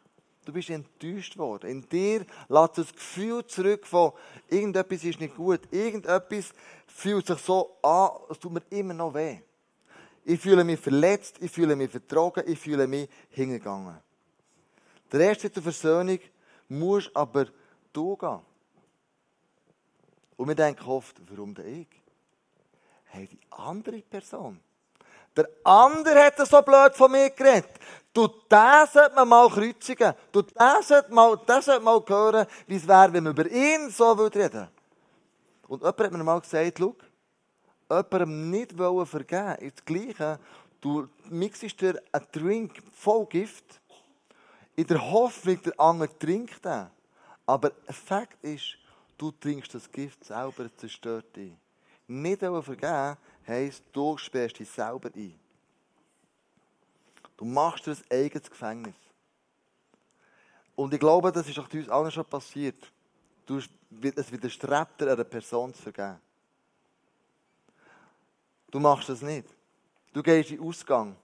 Du 0.45 0.53
bist 0.53 0.69
enttäuscht 0.69 1.37
worden. 1.37 1.69
In 1.69 1.89
dir 1.89 2.25
lässt 2.47 2.77
das 2.77 2.93
Gefühl 2.93 3.45
zurück 3.47 3.87
von, 3.87 4.13
irgendetwas 4.47 5.03
ist 5.03 5.19
nicht 5.19 5.35
gut. 5.35 5.61
Irgendetwas 5.71 6.53
fühlt 6.85 7.25
sich 7.25 7.39
so 7.39 7.75
an, 7.81 8.11
es 8.29 8.39
tut 8.39 8.53
mir 8.53 8.61
immer 8.69 8.93
noch 8.93 9.15
weh. 9.15 9.39
Ich 10.23 10.39
fühle 10.39 10.63
mich 10.63 10.79
verletzt, 10.79 11.37
ich 11.41 11.51
fühle 11.51 11.75
mich 11.75 11.89
vertrogen, 11.89 12.43
ich 12.47 12.59
fühle 12.59 12.87
mich 12.87 13.09
hingegangen. 13.31 13.97
Der 15.11 15.19
erste 15.19 15.51
zur 15.51 15.63
Versöhnung 15.63 16.19
muss 16.69 17.09
aber 17.15 17.47
durchgehen. 17.91 18.39
Und 20.37 20.47
wir 20.47 20.55
denken 20.55 20.85
oft, 20.85 21.15
warum 21.27 21.55
denn 21.55 21.81
ich? 21.81 21.87
Hey, 23.05 23.27
die 23.27 23.39
andere 23.49 24.01
Person. 24.01 24.59
Der 25.35 25.49
andere 25.63 26.25
hat 26.25 26.37
so 26.47 26.61
blöd 26.61 26.95
von 26.95 27.11
mir 27.11 27.29
geredet. 27.29 27.69
Du, 28.13 28.27
den 28.27 28.87
sollte 28.93 29.13
man 29.15 29.27
mal 29.27 29.49
kreuzigen. 29.49 30.13
Du, 30.31 30.41
den 30.41 30.81
sollte 30.81 31.13
mal, 31.13 31.35
den 31.37 31.61
sollte 31.61 31.83
mal 31.83 32.01
hören, 32.07 32.47
wie 32.67 32.77
es 32.77 32.87
wäre, 32.87 33.11
wenn 33.11 33.23
man 33.23 33.33
über 33.33 33.49
ihn 33.49 33.89
so 33.89 34.11
reden 34.13 34.33
würde. 34.33 34.69
Und 35.67 35.81
jemand 35.81 35.99
hat 35.99 36.11
mir 36.11 36.23
mal 36.23 36.39
gesagt, 36.39 36.77
schau, 36.79 36.95
jemandem 37.89 38.51
nicht 38.51 38.71
vergeben 38.73 39.55
ist 39.59 39.79
das 39.79 39.85
Gleiche. 39.85 40.39
Du 40.79 41.09
mixest 41.29 41.81
dir 41.81 42.01
einen 42.11 42.27
Drink 42.31 42.81
voll 42.93 43.25
Gift, 43.25 43.81
in 44.75 44.87
der 44.87 45.11
Hoffnung, 45.11 45.61
der 45.61 45.79
andere 45.79 46.17
trinkt 46.17 46.63
den. 46.63 46.87
Aber 47.45 47.71
Fakt 47.89 48.43
ist, 48.43 48.77
du 49.17 49.31
trinkst 49.31 49.73
das 49.73 49.91
Gift 49.91 50.23
selber, 50.23 50.69
zerstört 50.77 51.35
dich. 51.35 51.53
Nicht 52.07 52.39
vergeben 52.39 53.17
heisst, 53.47 53.83
du 53.91 54.17
sperrst 54.17 54.59
dich 54.59 54.69
selber 54.69 55.09
ein. 55.15 55.39
Du 57.37 57.45
machst 57.45 57.85
dir 57.85 57.91
ein 57.91 58.17
eigenes 58.25 58.49
Gefängnis. 58.49 58.95
Und 60.75 60.93
ich 60.93 60.99
glaube, 60.99 61.31
das 61.31 61.47
ist 61.47 61.59
auch 61.59 61.71
uns 61.71 61.89
allen 61.89 62.11
schon 62.11 62.25
passiert. 62.25 62.91
Du, 63.45 63.57
es 63.57 64.31
widerstrebt 64.31 64.99
dir, 64.99 65.11
einer 65.11 65.23
Person 65.23 65.73
zu 65.73 65.81
vergeben. 65.81 66.19
Du 68.71 68.79
machst 68.79 69.09
das 69.09 69.21
nicht. 69.21 69.47
Du 70.11 70.21
gehst 70.21 70.51
in 70.51 70.57
den 70.57 70.67
Ausgang, 70.67 71.15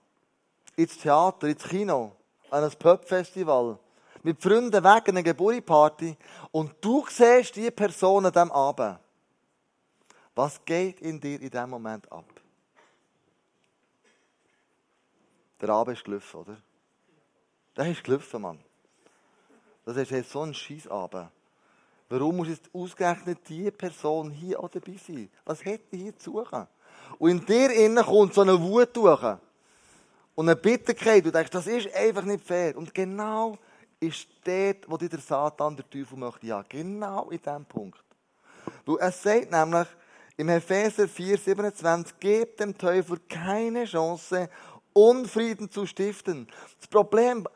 ins 0.76 0.96
Theater, 0.98 1.48
ins 1.48 1.62
Kino, 1.64 2.16
an 2.50 2.64
ein 2.64 2.70
Pubfestival, 2.78 3.78
mit 4.22 4.40
Freunden 4.40 4.72
weg 4.72 5.08
an 5.08 5.16
einer 5.16 5.22
Geburtstagsparty 5.22 6.16
und 6.52 6.72
du 6.80 7.04
siehst 7.08 7.56
die 7.56 7.70
Person 7.70 8.26
an 8.26 8.32
diesem 8.32 8.52
Abend. 8.52 8.98
Was 10.34 10.64
geht 10.64 11.00
in 11.00 11.20
dir 11.20 11.40
in 11.40 11.50
diesem 11.50 11.70
Moment 11.70 12.10
ab? 12.10 12.24
Der 15.60 15.68
Abend 15.68 15.96
ist 15.96 16.04
gelaufen, 16.04 16.40
oder? 16.40 16.56
Der 17.76 17.90
ist 17.90 18.02
gelaufen, 18.02 18.42
Mann. 18.42 18.58
Das 19.84 19.96
ist 19.96 20.10
jetzt 20.10 20.30
so 20.30 20.42
ein 20.42 20.54
Scheissabend. 20.54 21.30
Warum 22.08 22.36
muss 22.36 22.48
jetzt 22.48 22.68
ausgerechnet 22.74 23.38
diese 23.48 23.72
Person 23.72 24.30
hier 24.30 24.60
auch 24.60 24.68
dabei 24.68 24.96
sein? 25.06 25.30
Was 25.44 25.64
hätte 25.64 25.84
die 25.92 26.02
hier 26.04 26.16
zu 26.16 26.32
suchen? 26.32 26.66
Und 27.18 27.30
in 27.30 27.46
dir 27.46 27.70
innen 27.70 28.04
kommt 28.04 28.34
so 28.34 28.42
eine 28.42 28.60
Wut 28.60 28.94
durch. 28.96 29.38
Und 30.34 30.48
eine 30.48 30.56
Bitterkeit. 30.56 31.24
Du 31.24 31.30
denkst, 31.30 31.50
das 31.50 31.66
ist 31.66 31.94
einfach 31.94 32.24
nicht 32.24 32.44
fair. 32.44 32.76
Und 32.76 32.92
genau 32.92 33.56
ist 34.00 34.28
dort, 34.44 34.90
wo 34.90 34.96
dir 34.96 35.08
der 35.08 35.20
Satan, 35.20 35.76
der 35.76 35.88
Teufel 35.88 36.18
möchte, 36.18 36.46
ja, 36.46 36.62
genau 36.68 37.30
in 37.30 37.40
diesem 37.40 37.64
Punkt. 37.64 38.02
Weil 38.84 38.98
es 39.00 39.22
sagt 39.22 39.50
nämlich 39.50 39.88
im 40.36 40.48
Epheser 40.48 41.08
4, 41.08 41.38
27, 41.38 42.18
gebt 42.18 42.60
dem 42.60 42.76
Teufel 42.76 43.18
keine 43.28 43.84
Chance 43.84 44.48
Unfrieden 44.94 45.70
zu 45.70 45.86
stiften. 45.86 46.46
Das 46.78 46.88
Problem 46.88 47.46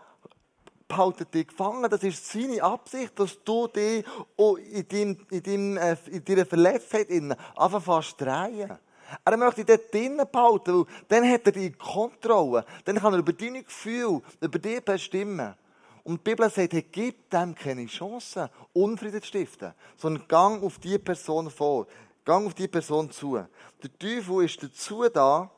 behaltet 0.88 1.34
dich 1.34 1.48
gefangen. 1.48 1.90
Das 1.90 2.02
ist 2.02 2.26
seine 2.30 2.62
Absicht, 2.62 3.18
dass 3.18 3.42
du 3.44 3.66
dich 3.68 4.04
in, 4.36 4.88
deinem, 4.88 5.26
in, 5.30 5.42
deinem, 5.42 5.76
äh, 5.76 5.96
in 6.06 6.24
deiner 6.24 6.46
Verletztheit 6.46 7.08
einfach 7.10 7.82
fast 7.82 8.20
drehen. 8.20 8.78
Er 9.24 9.36
möchte 9.36 9.64
dich 9.64 9.76
dort 9.76 9.94
drinnen 9.94 10.26
behalten, 10.30 10.78
weil 10.78 10.86
dann 11.08 11.30
hat 11.30 11.46
er 11.46 11.52
die 11.52 11.72
Kontrolle. 11.72 12.64
Dann 12.84 12.96
kann 12.96 13.12
er 13.12 13.20
über 13.20 13.32
deine 13.32 13.62
Gefühle, 13.62 14.22
über 14.40 14.58
dich 14.58 14.84
bestimmen. 14.84 15.54
Und 16.02 16.20
die 16.20 16.30
Bibel 16.30 16.48
sagt, 16.50 16.72
hey, 16.72 16.86
gib 16.90 17.30
dem 17.30 17.54
keine 17.54 17.86
Chance, 17.86 18.48
Unfrieden 18.72 19.20
zu 19.20 19.28
stiften, 19.28 19.74
sondern 19.96 20.26
gang 20.28 20.62
auf 20.62 20.78
die 20.78 20.98
Person 20.98 21.50
vor. 21.50 21.86
Gang 22.26 22.44
auf 22.44 22.54
die 22.54 22.66
Person 22.66 23.08
zu. 23.08 23.36
Der 23.36 23.98
Teufel 23.98 24.44
ist 24.44 24.60
dazu 24.60 25.08
da, 25.08 25.48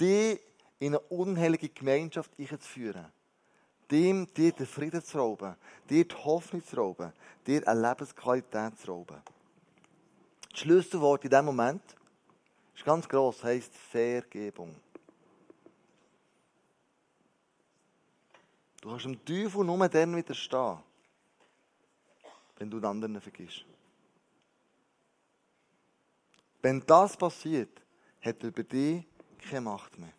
dich 0.00 0.40
in 0.78 0.94
eine 0.94 1.00
unheilige 1.00 1.68
Gemeinschaft 1.68 2.30
einzuführen. 2.38 3.04
Dem 3.90 4.26
dir 4.32 4.52
den 4.52 4.66
Frieden 4.66 5.04
zu 5.04 5.18
rauben, 5.18 5.54
dir 5.88 6.06
die 6.06 6.14
Hoffnung 6.14 6.64
zu 6.64 6.76
rauben, 6.76 7.12
dir 7.46 7.68
eine 7.68 7.88
Lebensqualität 7.88 8.78
zu 8.78 8.90
rauben. 8.90 9.22
Das 10.50 10.60
Schlüsselwort 10.60 11.22
in 11.24 11.30
diesem 11.30 11.44
Moment 11.44 11.82
ist 12.74 12.84
ganz 12.84 13.06
gross, 13.06 13.44
heisst 13.44 13.74
Vergebung. 13.74 14.74
Du 18.80 18.88
kannst 18.88 19.04
dem 19.04 19.22
Teufel 19.26 19.62
nur 19.62 19.88
dann 19.90 20.16
widerstehen, 20.16 20.78
wenn 22.56 22.70
du 22.70 22.80
den 22.80 22.86
anderen 22.86 23.20
vergisst. 23.20 23.66
Wenn 26.66 26.82
das 26.84 27.16
passiert, 27.16 27.80
hat 28.20 28.42
er 28.42 28.48
über 28.48 28.64
dich 28.64 29.04
keine 29.48 29.60
Macht 29.60 29.96
mehr. 30.00 30.12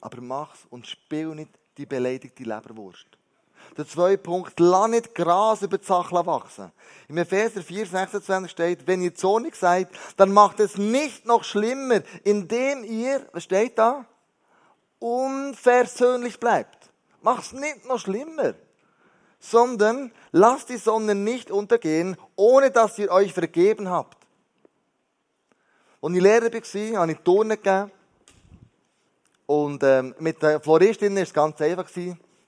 Aber 0.00 0.22
mach's 0.22 0.60
und 0.70 0.86
spiel 0.86 1.34
nicht 1.34 1.50
die 1.76 1.84
beleidigte 1.84 2.44
Leberwurst. 2.44 3.06
Der 3.76 3.86
zweite 3.86 4.16
Punkt, 4.16 4.58
lass 4.58 4.88
nicht 4.88 5.14
Gras 5.14 5.60
über 5.60 5.76
die 5.76 5.84
Sachen 5.84 6.24
wachsen. 6.24 6.72
Im 7.08 7.18
Epheser 7.18 7.60
4, 7.60 7.84
26 7.84 8.50
steht, 8.50 8.86
wenn 8.86 9.02
ihr 9.02 9.14
zornig 9.14 9.54
seid, 9.56 9.90
dann 10.16 10.32
macht 10.32 10.58
es 10.60 10.78
nicht 10.78 11.26
noch 11.26 11.44
schlimmer, 11.44 12.00
indem 12.24 12.82
ihr, 12.84 13.28
was 13.34 13.44
steht 13.44 13.76
da? 13.76 14.06
Unversöhnlich 15.00 16.40
bleibt. 16.40 16.90
Mach's 17.20 17.52
nicht 17.52 17.84
noch 17.84 17.98
schlimmer. 17.98 18.54
Sondern 19.38 20.12
lasst 20.32 20.70
die 20.70 20.78
Sonne 20.78 21.14
nicht 21.14 21.50
untergehen, 21.50 22.16
ohne 22.36 22.70
dass 22.70 22.98
ihr 22.98 23.10
euch 23.10 23.34
vergeben 23.34 23.90
habt. 23.90 24.19
Und 26.00 26.14
ich 26.14 26.22
Lehrer 26.22 26.50
war, 26.52 27.00
habe 27.00 27.12
ich 27.12 27.18
Turnen 27.18 27.50
gegeben. 27.50 27.90
Und 29.46 29.82
ähm, 29.82 30.14
mit 30.18 30.42
der 30.42 30.60
Floristin 30.60 31.14
war 31.14 31.22
es 31.22 31.34
ganz 31.34 31.60
einfach. 31.60 31.86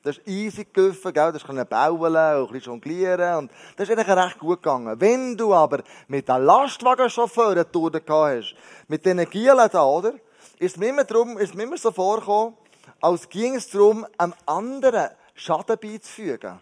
Das 0.03 0.19
ist 0.19 0.27
easy 0.27 0.67
gelaufen, 0.73 1.13
gell? 1.13 1.33
das 1.33 1.45
kann 1.45 1.65
bauen 1.69 2.01
und 2.01 2.17
ein 2.17 2.47
bisschen 2.47 2.73
jonglieren. 2.73 3.37
Und 3.37 3.53
das 3.77 3.89
ist 3.89 3.97
eigentlich 3.97 4.17
recht 4.17 4.39
gut 4.39 4.63
gegangen. 4.63 5.01
Wenn 5.01 5.37
du 5.37 5.55
aber 5.55 5.83
mit 6.09 6.29
einem 6.29 6.45
Lastwagenchauffeur 6.45 7.51
eine 7.51 7.71
Tour 7.71 7.91
gehabt 7.93 8.09
hast, 8.09 8.57
mit 8.89 9.05
den 9.07 9.29
Gielen 9.29 9.69
da, 9.71 9.85
oder? 9.85 10.15
Ist 10.59 10.79
mir 10.79 10.89
immer, 10.89 11.05
darum, 11.05 11.39
ist 11.39 11.55
mir 11.55 11.65
immer 11.65 11.77
so 11.77 11.93
vorgekommen, 11.93 12.57
als 13.01 13.29
ging 13.29 13.57
es 13.57 13.69
darum, 13.69 14.07
einem 14.17 14.35
anderen 14.47 15.11
Schaden 15.35 15.77
beizufügen. 15.81 16.59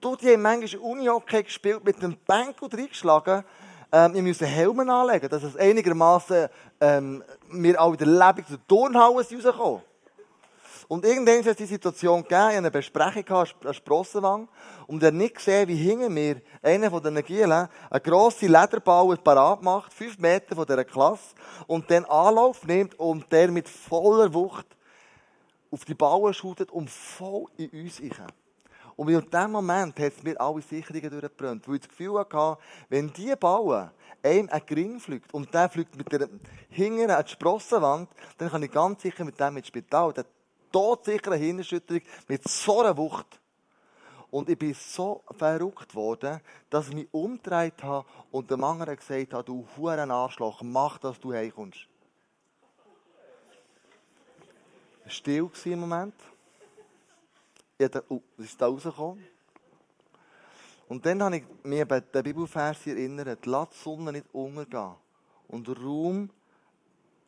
Du, 0.00 0.16
die 0.16 0.32
haben 0.32 0.42
manchmal 0.42 0.82
Unihockey 0.82 1.42
gespielt, 1.42 1.84
mit 1.84 2.02
dem 2.02 2.16
Bank 2.26 2.56
reingeschlagen, 2.62 3.44
ähm, 3.92 4.14
wir 4.14 4.22
müssen 4.22 4.46
Helme 4.46 4.92
anlegen, 4.92 5.28
dass 5.28 5.42
es 5.42 5.56
einigermaßen 5.56 6.48
ähm, 6.80 7.24
wir 7.50 7.80
auch 7.80 7.92
wieder 7.92 8.06
lebendig 8.06 8.46
zu 8.46 8.56
Turnhalle 8.66 9.16
rauskommen. 9.16 9.82
Und 10.90 11.04
irgendwann 11.04 11.38
hat 11.38 11.46
es 11.46 11.56
die 11.56 11.66
Situation 11.66 12.22
gegeben, 12.22 12.40
ich 12.40 12.46
hatte 12.46 12.56
eine 12.58 12.70
Besprechung 12.72 13.36
an 13.36 13.74
Sprossenwang 13.74 14.48
und 14.88 15.00
er 15.04 15.12
nicht 15.12 15.36
gesehen, 15.36 15.68
wie 15.68 15.76
hinter 15.76 16.10
mir 16.10 16.42
einer 16.62 16.90
von 16.90 17.00
den 17.00 17.22
Gielen 17.24 17.52
eine 17.52 18.00
grosse 18.02 18.48
Lederbau 18.48 19.14
parat 19.14 19.62
macht, 19.62 19.92
fünf 19.92 20.18
Meter 20.18 20.56
von 20.56 20.66
dieser 20.66 20.84
Klasse, 20.84 21.36
und 21.68 21.88
dann 21.92 22.04
Anlauf 22.06 22.66
nimmt 22.66 22.98
und 22.98 23.30
der 23.30 23.52
mit 23.52 23.68
voller 23.68 24.34
Wucht 24.34 24.66
auf 25.70 25.84
die 25.84 25.94
Bauen 25.94 26.34
schaut 26.34 26.72
und 26.72 26.90
voll 26.90 27.44
in 27.56 27.70
uns 27.70 28.00
rein. 28.00 28.26
Und 29.00 29.08
in 29.08 29.30
dem 29.30 29.52
Moment 29.52 29.98
hat 29.98 30.12
es 30.12 30.22
mir 30.22 30.38
alle 30.38 30.60
Sicherungen 30.60 31.08
durchgebrannt, 31.08 31.66
weil 31.66 31.76
ich 31.76 31.80
das 31.80 31.88
Gefühl 31.88 32.18
hatte, 32.18 32.58
wenn 32.90 33.10
die 33.10 33.34
bauen, 33.34 33.90
einem 34.22 34.50
ein 34.50 34.62
Gring 34.66 35.00
fliegt 35.00 35.32
und 35.32 35.54
der 35.54 35.70
fliegt 35.70 35.96
mit 35.96 36.12
der 36.12 36.28
Hingern 36.68 37.10
an 37.10 37.24
die 37.24 37.30
Sprossenwand, 37.30 38.10
dann 38.36 38.50
kann 38.50 38.62
ich 38.62 38.70
ganz 38.70 39.00
sicher 39.00 39.24
mit 39.24 39.40
dem 39.40 39.56
ins 39.56 39.68
Spital. 39.68 40.12
Der 40.12 40.26
todsichere 40.70 41.36
Hirnerschütterung 41.36 42.02
mit 42.28 42.46
so 42.46 42.80
einer 42.80 42.94
Wucht. 42.94 43.40
Und 44.30 44.50
ich 44.50 44.58
bin 44.58 44.74
so 44.74 45.24
verrückt 45.34 45.94
worden, 45.94 46.42
dass 46.68 46.88
ich 46.88 46.94
mich 46.94 47.08
umgedreht 47.10 47.82
habe 47.82 48.06
und 48.30 48.50
dem 48.50 48.62
anderen 48.62 48.96
gesagt 48.96 49.32
habe, 49.32 49.44
du 49.44 49.66
Huren 49.78 50.10
Arschloch, 50.10 50.60
mach, 50.60 50.98
dass 50.98 51.18
du 51.18 51.32
heimkommst. 51.32 51.88
Still 55.06 55.44
war 55.44 55.72
im 55.72 55.80
Moment 55.80 56.14
dachte, 57.88 58.04
oh, 58.08 58.22
was 58.36 58.46
ist 58.46 58.60
da 58.60 58.66
rausgekommen? 58.66 59.24
Und 60.88 61.06
dann 61.06 61.22
habe 61.22 61.36
ich 61.36 61.44
mich 61.62 61.82
an 61.82 62.02
den 62.12 62.22
Bibelvers 62.24 62.86
erinnert, 62.86 63.46
lass 63.46 63.68
die 63.70 63.76
Sonne 63.76 64.12
nicht 64.12 64.26
untergehen 64.32 64.96
und 65.46 65.68
Raum 65.68 66.30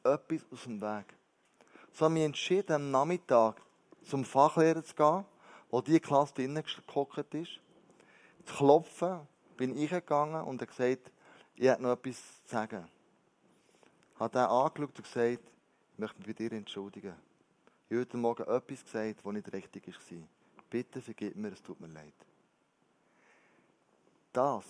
etwas 0.03 0.41
aus 0.51 0.65
dem 0.65 0.81
Weg. 0.81 1.15
So 1.93 2.07
habe 2.07 2.19
ich 2.19 2.25
entschieden, 2.25 2.73
am 2.73 2.91
Nachmittag 2.91 3.63
zum 4.03 4.25
Fachlehrer 4.25 4.83
zu 4.83 4.95
gehen, 4.95 5.25
wo 5.71 5.81
die 5.81 6.01
Klasse 6.01 6.35
drinnen 6.35 6.65
gehockt 6.87 7.35
ist. 7.35 7.61
Zu 8.47 8.55
klopfen, 8.57 9.21
bin 9.57 9.77
ich 9.77 9.91
gegangen 9.91 10.43
und 10.43 10.61
er 10.61 10.67
gesagt, 10.67 11.13
ich 11.55 11.69
habe 11.69 11.83
noch 11.83 11.93
etwas 11.93 12.17
zu 12.45 12.51
sagen. 12.51 12.89
Habe 14.19 14.39
ihn 14.39 14.45
angeschaut 14.45 14.97
und 14.97 15.03
gesagt, 15.03 15.41
ich 15.93 15.99
möchte 15.99 16.19
mich 16.19 16.27
bei 16.27 16.33
dir 16.33 16.53
entschuldigen. 16.53 17.15
Ich 17.89 17.95
habe 17.95 18.01
heute 18.01 18.17
Morgen 18.17 18.43
etwas 18.43 18.85
gesagt, 18.85 19.25
das 19.25 19.33
nicht 19.33 19.53
richtig 19.53 19.87
war 19.87 20.42
bitte 20.73 21.03
vergib 21.03 21.37
mir, 21.37 21.53
es 21.53 21.63
tut 21.63 21.79
mir 21.81 21.89
leid. 21.89 22.15
Das 24.33 24.65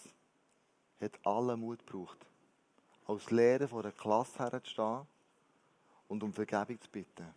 hat 1.00 1.12
alle 1.22 1.56
Mut 1.56 1.86
gebraucht, 1.86 2.18
als 3.06 3.30
Lehrer 3.30 3.68
vor 3.68 3.84
einer 3.84 3.92
Klasse 3.92 4.38
herzustehen 4.40 5.06
und 6.08 6.24
um 6.24 6.32
Vergebung 6.32 6.80
zu 6.80 6.90
bitten. 6.90 7.32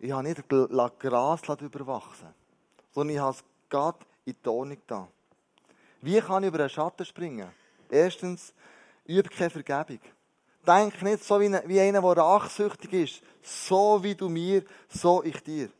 Ich 0.00 0.10
habe 0.10 0.24
nicht 0.24 0.48
Gras 0.48 1.42
überwachsen 1.60 2.34
sondern 2.92 3.14
ich 3.14 3.20
habe 3.20 3.36
es 3.36 3.44
Gott 3.68 4.00
in 4.24 4.34
die 4.42 4.48
Ordnung 4.48 4.78
da. 4.86 5.08
Wie 6.00 6.20
kann 6.20 6.42
ich 6.42 6.48
über 6.48 6.60
einen 6.60 6.70
Schatten 6.70 7.04
springen? 7.04 7.48
Erstens, 7.88 8.52
übe 9.04 9.28
keine 9.28 9.50
Vergebung. 9.50 10.00
Denk 10.66 11.00
nicht 11.02 11.22
so 11.22 11.38
wie, 11.40 11.80
einer, 11.80 12.00
der 12.00 12.24
rachsüchtig 12.24 12.92
ist. 12.92 13.22
So 13.42 14.02
wie 14.02 14.14
du 14.14 14.28
mir, 14.28 14.64
so 14.88 15.22
ich 15.22 15.40
dir. 15.42 15.70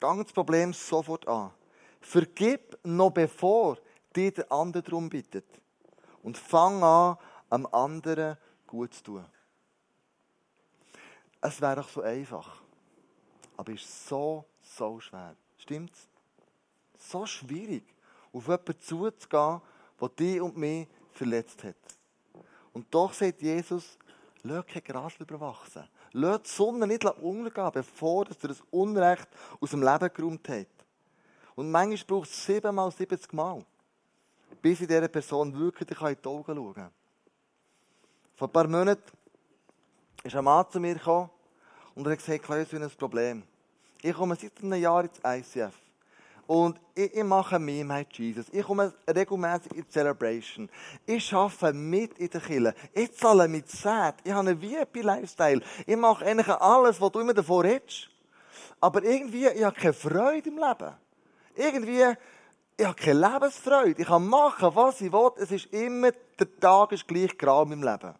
Gang 0.00 0.24
das 0.24 0.32
Problem 0.32 0.72
sofort 0.72 1.28
an. 1.28 1.50
Vergib 2.00 2.78
noch 2.82 3.10
bevor 3.10 3.78
dir 4.16 4.32
der 4.32 4.50
andere 4.50 4.82
darum 4.82 5.08
bittet. 5.08 5.46
Und 6.22 6.36
fang 6.36 6.82
an, 6.82 7.16
am 7.50 7.66
anderen 7.66 8.36
gut 8.66 8.94
zu 8.94 9.02
tun. 9.04 9.26
Es 11.40 11.60
wäre 11.60 11.76
doch 11.76 11.88
so 11.88 12.02
einfach. 12.02 12.62
Aber 13.56 13.72
es 13.72 13.82
ist 13.82 14.08
so, 14.08 14.44
so 14.62 15.00
schwer. 15.00 15.36
Stimmt's? 15.58 16.08
So 16.98 17.26
schwierig, 17.26 17.84
auf 18.32 18.46
jemanden 18.46 18.80
zuzugehen, 18.80 19.60
der 20.00 20.08
dich 20.10 20.40
und 20.40 20.56
mich 20.56 20.88
verletzt 21.12 21.64
hat. 21.64 21.76
Und 22.72 22.86
doch 22.94 23.12
sagt 23.12 23.42
Jesus, 23.42 23.98
lass 24.42 24.66
kein 24.66 24.84
Gras 24.84 25.14
überwachsen. 25.18 25.88
Lass 26.12 26.42
die 26.42 26.48
Sonne 26.48 26.86
nicht 26.86 27.04
untergehen, 27.04 27.70
bevor 27.72 28.26
er 28.26 28.48
das 28.48 28.62
Unrecht 28.70 29.28
aus 29.60 29.70
dem 29.70 29.82
Leben 29.82 30.10
geräumt 30.12 30.48
hat. 30.48 30.66
Und 31.54 31.70
manchmal 31.70 32.06
braucht 32.06 32.30
es 32.30 32.44
siebenmal, 32.44 32.90
siebzig 32.90 33.32
Mal, 33.32 33.64
bis 34.60 34.80
ich 34.80 34.88
dieser 34.88 35.08
Person 35.08 35.56
wirklich 35.58 35.90
in 36.00 36.16
die 36.22 36.28
Augen 36.28 36.56
schauen 36.56 36.74
kann. 36.74 36.90
Vor 38.34 38.48
ein 38.48 38.52
paar 38.52 38.66
Monaten 38.66 39.02
ist 40.24 40.34
ein 40.34 40.44
Mann 40.44 40.66
zu 40.70 40.80
mir 40.80 40.94
gekommen 40.94 41.30
und 41.94 42.06
er 42.06 42.12
hat 42.12 42.18
gesagt, 42.18 42.42
ich 42.44 42.72
habe 42.72 42.84
ein 42.84 42.90
Problem. 42.90 43.42
Ich 44.02 44.14
komme 44.14 44.34
seit 44.34 44.58
einem 44.62 44.80
Jahr 44.80 45.04
ins 45.04 45.20
ICF. 45.22 45.74
Und 46.50 46.80
ich, 46.96 47.14
ich 47.14 47.22
mache 47.22 47.60
mehr 47.60 47.84
mit 47.84 48.12
Jesus. 48.14 48.46
Ich 48.50 48.64
komme 48.64 48.92
regelmäßig 49.06 49.70
in 49.70 49.84
die 49.84 49.88
Celebration. 49.88 50.68
Ich 51.06 51.32
arbeite 51.32 51.72
mit 51.72 52.18
in 52.18 52.28
der 52.28 52.40
Kirche. 52.40 52.74
Ich 52.92 53.16
zahle 53.16 53.46
mit 53.46 53.70
Zeit. 53.70 54.16
Ich 54.24 54.32
habe 54.32 54.48
einen 54.48 54.60
VIP-Lifestyle. 54.60 55.62
Ich 55.86 55.96
mache 55.96 56.26
eigentlich 56.26 56.48
alles, 56.48 57.00
was 57.00 57.12
du 57.12 57.20
immer 57.20 57.34
davor 57.34 57.62
redest. 57.62 58.10
Aber 58.80 59.00
irgendwie, 59.04 59.46
ich 59.46 59.62
habe 59.62 59.76
keine 59.76 59.92
Freude 59.92 60.48
im 60.48 60.58
Leben. 60.58 60.92
Irgendwie, 61.54 62.16
ich 62.76 62.84
habe 62.84 62.96
keine 62.96 63.20
Lebensfreude. 63.20 64.02
Ich 64.02 64.08
kann 64.08 64.26
machen, 64.26 64.74
was 64.74 65.00
ich 65.02 65.12
will. 65.12 65.30
Es 65.36 65.52
ist 65.52 65.66
immer, 65.66 66.10
der 66.36 66.58
Tag 66.58 66.90
ist 66.90 67.06
gleich 67.06 67.38
grau 67.38 67.62
im 67.62 67.80
Leben. 67.80 68.14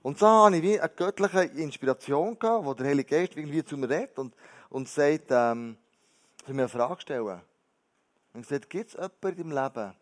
Und 0.00 0.18
so 0.18 0.26
habe 0.26 0.56
ich 0.56 0.62
wie 0.62 0.80
eine 0.80 0.88
göttliche 0.88 1.42
Inspiration 1.42 2.34
wo 2.40 2.72
der 2.72 2.86
Heilige 2.86 3.14
Geist 3.14 3.36
irgendwie 3.36 3.62
zu 3.62 3.76
mir 3.76 3.90
redet 3.90 4.18
und, 4.18 4.34
und 4.70 4.88
sagt, 4.88 5.26
ähm, 5.28 5.76
soll 6.44 6.54
mir 6.54 6.62
eine 6.62 6.68
Frage 6.68 7.00
stellen. 7.00 7.40
Und 8.32 8.42
gesagt, 8.42 8.70
gibt 8.70 8.88
es 8.88 8.94
jemanden 8.94 9.40
in 9.40 9.50
deinem 9.50 9.64
Leben, 9.64 9.94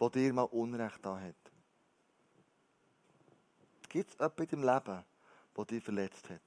der 0.00 0.08
dir 0.10 0.32
mal 0.32 0.42
Unrecht 0.42 0.98
da 1.02 1.18
hat? 1.18 1.34
Gibt 3.88 4.10
es 4.10 4.18
jemanden 4.18 4.42
in 4.42 4.62
deinem 4.62 4.74
Leben, 4.74 5.04
der 5.56 5.64
dich 5.64 5.84
verletzt 5.84 6.30
hat? 6.30 6.40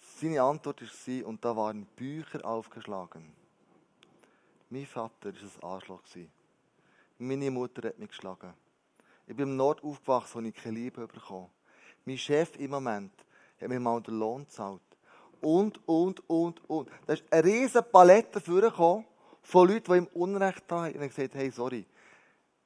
Seine 0.00 0.42
Antwort 0.42 0.80
war, 0.80 1.26
und 1.26 1.44
da 1.44 1.56
waren 1.56 1.84
Bücher 1.84 2.44
aufgeschlagen. 2.44 3.32
Mein 4.70 4.86
Vater 4.86 5.34
war 5.34 5.42
ein 5.42 5.62
Arschloch. 5.62 6.02
Meine 7.18 7.50
Mutter 7.50 7.88
hat 7.88 7.98
mich 7.98 8.08
geschlagen. 8.08 8.54
Ich 9.26 9.36
bin 9.36 9.50
im 9.50 9.56
Nord 9.56 9.82
aufgewachsen, 9.82 10.44
wo 10.44 10.48
ich 10.48 10.54
keine 10.54 10.78
Liebe 10.78 11.06
bekommen 11.06 11.50
Mein 12.04 12.18
Chef 12.18 12.56
im 12.56 12.70
Moment 12.70 13.12
hat 13.62 13.68
mir 13.68 13.80
mal 13.80 14.00
den 14.00 14.18
Lohn 14.18 14.44
gezahlt. 14.44 14.80
Und, 15.40 15.80
und, 15.88 16.28
und, 16.28 16.68
und. 16.68 16.88
Da 17.06 17.14
ist 17.14 17.24
eine 17.30 17.44
riesige 17.44 17.82
Palette 17.82 18.40
vorgekommen 18.40 19.04
von 19.42 19.68
Leuten, 19.68 19.92
die 19.92 19.98
ihm 19.98 20.08
Unrecht 20.14 20.70
haben. 20.70 20.94
Und 20.94 21.02
ich 21.02 21.14
gesagt, 21.14 21.34
hey, 21.34 21.50
sorry. 21.50 21.86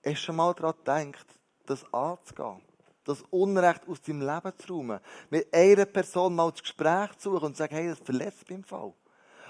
Hast 0.04 0.20
schon 0.20 0.36
mal 0.36 0.52
daran 0.54 0.74
gedacht, 1.12 1.26
das 1.66 1.84
anzugehen? 1.92 2.62
Das 3.04 3.22
Unrecht 3.30 3.88
aus 3.88 4.02
deinem 4.02 4.22
Leben 4.22 4.52
zu 4.58 4.74
räumen? 4.74 5.00
Mit 5.30 5.52
einer 5.54 5.86
Person 5.86 6.34
mal 6.34 6.50
das 6.50 6.62
Gespräch 6.62 7.16
zu 7.18 7.30
suchen 7.30 7.46
und 7.46 7.56
zu 7.56 7.58
sagen, 7.58 7.74
hey, 7.74 7.88
das 7.88 8.00
verletzt 8.00 8.48
mich 8.48 8.58
im 8.58 8.64
Fall. 8.64 8.92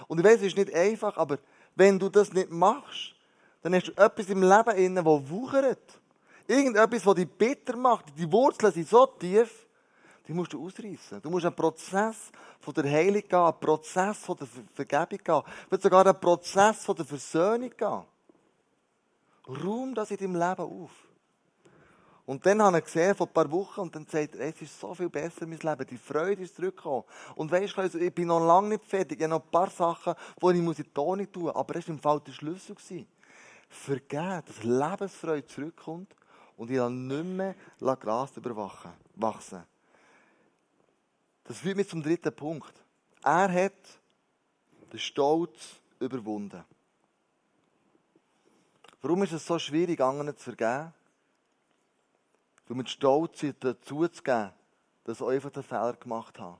Und 0.08 0.18
ich 0.18 0.24
weiß, 0.24 0.36
es 0.36 0.48
ist 0.48 0.56
nicht 0.56 0.74
einfach, 0.74 1.16
aber 1.16 1.38
wenn 1.74 1.98
du 1.98 2.08
das 2.08 2.32
nicht 2.32 2.50
machst, 2.50 3.14
dann 3.62 3.74
hast 3.74 3.88
du 3.88 3.92
etwas 3.92 4.28
im 4.28 4.42
Leben 4.42 4.94
das 4.94 5.30
wuchert. 5.30 6.00
Irgendetwas, 6.46 7.02
das 7.02 7.14
dich 7.14 7.28
bitter 7.28 7.76
macht. 7.76 8.06
Die 8.16 8.30
Wurzeln 8.30 8.72
sind 8.72 8.88
so 8.88 9.06
tief, 9.06 9.65
die 10.26 10.32
musst 10.32 10.52
du 10.52 10.64
ausreißen. 10.64 11.22
Du 11.22 11.30
musst 11.30 11.46
einen 11.46 11.54
Prozess 11.54 12.30
von 12.60 12.74
der 12.74 12.84
Heilung 12.84 13.22
gehen, 13.22 13.38
einen 13.38 13.60
Prozess 13.60 14.18
von 14.18 14.36
der 14.36 14.48
Vergebung 14.74 15.18
gehen, 15.22 15.42
wird 15.70 15.82
sogar 15.82 16.04
einen 16.04 16.18
Prozess 16.18 16.84
von 16.84 16.96
der 16.96 17.04
Versöhnung 17.04 17.70
gehen. 17.70 18.02
Raum 19.48 19.94
das 19.94 20.10
in 20.10 20.16
deinem 20.16 20.34
Leben 20.34 20.62
auf. 20.62 20.90
Und 22.26 22.44
dann 22.44 22.60
habe 22.60 22.78
ich 22.78 22.84
gesehen, 22.84 23.14
vor 23.14 23.28
ein 23.28 23.32
paar 23.32 23.48
Wochen, 23.52 23.82
und 23.82 23.94
dann 23.94 24.04
sagt 24.04 24.34
er, 24.34 24.48
es 24.48 24.60
ist 24.60 24.80
so 24.80 24.92
viel 24.94 25.08
besser, 25.08 25.46
mein 25.46 25.60
Leben. 25.60 25.86
Die 25.86 25.96
Freude 25.96 26.42
ist 26.42 26.56
zurückgekommen. 26.56 27.04
Und 27.36 27.52
weißt 27.52 27.76
du, 27.76 27.98
ich 28.00 28.12
bin 28.12 28.26
noch 28.26 28.44
lange 28.44 28.70
nicht 28.70 28.84
fertig. 28.84 29.18
Ich 29.18 29.24
habe 29.24 29.30
noch 29.30 29.44
ein 29.44 29.50
paar 29.50 29.70
Sachen, 29.70 30.14
die 30.42 30.50
ich 30.50 30.56
in 30.56 30.72
die 30.72 30.82
Tone 30.92 31.30
tun 31.30 31.44
muss. 31.44 31.54
Aber 31.54 31.76
es 31.76 31.86
war 31.86 31.94
im 31.94 32.00
Fall 32.00 32.20
der 32.26 32.32
Schlüssel. 32.32 32.74
Vergeben, 33.68 34.42
dass 34.44 34.64
Lebensfreude 34.64 35.46
zurückkommt 35.46 36.16
und 36.56 36.68
ich 36.68 36.78
dann 36.78 37.06
nicht 37.06 37.24
mehr 37.24 37.54
Gras 37.96 38.36
überwachsen. 38.36 39.62
Das 41.48 41.58
führt 41.58 41.76
mich 41.76 41.88
zum 41.88 42.02
dritten 42.02 42.34
Punkt. 42.34 42.72
Er 43.22 43.52
hat 43.52 43.72
den 44.92 44.98
Stolz 44.98 45.76
überwunden. 46.00 46.64
Warum 49.02 49.22
ist 49.22 49.32
es 49.32 49.46
so 49.46 49.58
schwierig, 49.58 50.00
anderen 50.00 50.36
zu 50.36 50.42
vergeben? 50.42 50.92
Weil 52.66 52.76
wir 52.78 52.86
stolz 52.88 53.38
sind, 53.38 53.62
dazu 53.62 54.08
zu 54.08 54.22
geben, 54.22 54.50
dass 55.04 55.20
ich 55.20 55.26
einfach 55.26 55.50
den 55.50 55.62
Fehler 55.62 55.92
gemacht 55.92 56.38
habe. 56.40 56.58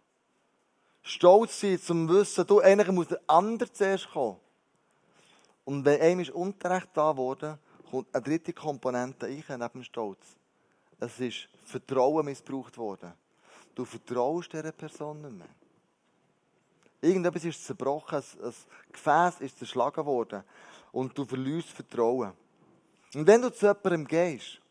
Stolz 1.03 1.61
sein, 1.61 1.81
zum 1.81 2.09
Wissen, 2.09 2.47
du, 2.47 2.61
eigentlich 2.61 2.89
muss 2.89 3.09
der 3.09 3.21
andere 3.27 3.73
zuerst 3.73 4.11
kommen. 4.11 4.39
Und 5.65 5.85
wenn 5.85 6.01
einem 6.01 6.21
ist 6.21 6.31
Unrecht 6.31 6.89
da 6.95 7.17
wurde, 7.17 7.59
kommt 7.91 8.15
eine 8.15 8.23
dritte 8.23 8.53
Komponente 8.53 9.27
ein, 9.27 9.45
neben 9.49 9.69
dem 9.73 9.83
Stolz. 9.83 10.37
Es 11.01 11.19
ist 11.19 11.49
Vertrauen 11.65 12.25
missbraucht 12.25 12.79
worden. 12.79 13.13
Du 13.77 13.85
vertraust 13.85 14.55
dieser 14.55 14.73
Person 14.73 15.21
nicht 15.21 15.37
mehr. 15.37 15.49
Irgendetwas 17.03 17.45
ist 17.45 17.63
zerbrochen, 17.63 18.23
ein 18.43 18.55
Gefäß 18.91 19.41
ist 19.41 19.59
zerschlagen 19.59 20.05
worden 20.07 20.43
und 20.93 21.17
du 21.17 21.27
verlierst 21.27 21.69
Vertrauen. 21.69 22.33
Und 23.15 23.27
wenn 23.27 23.43
du 23.43 23.53
zu 23.53 23.67
jemandem 23.67 24.07
gehst 24.07 24.63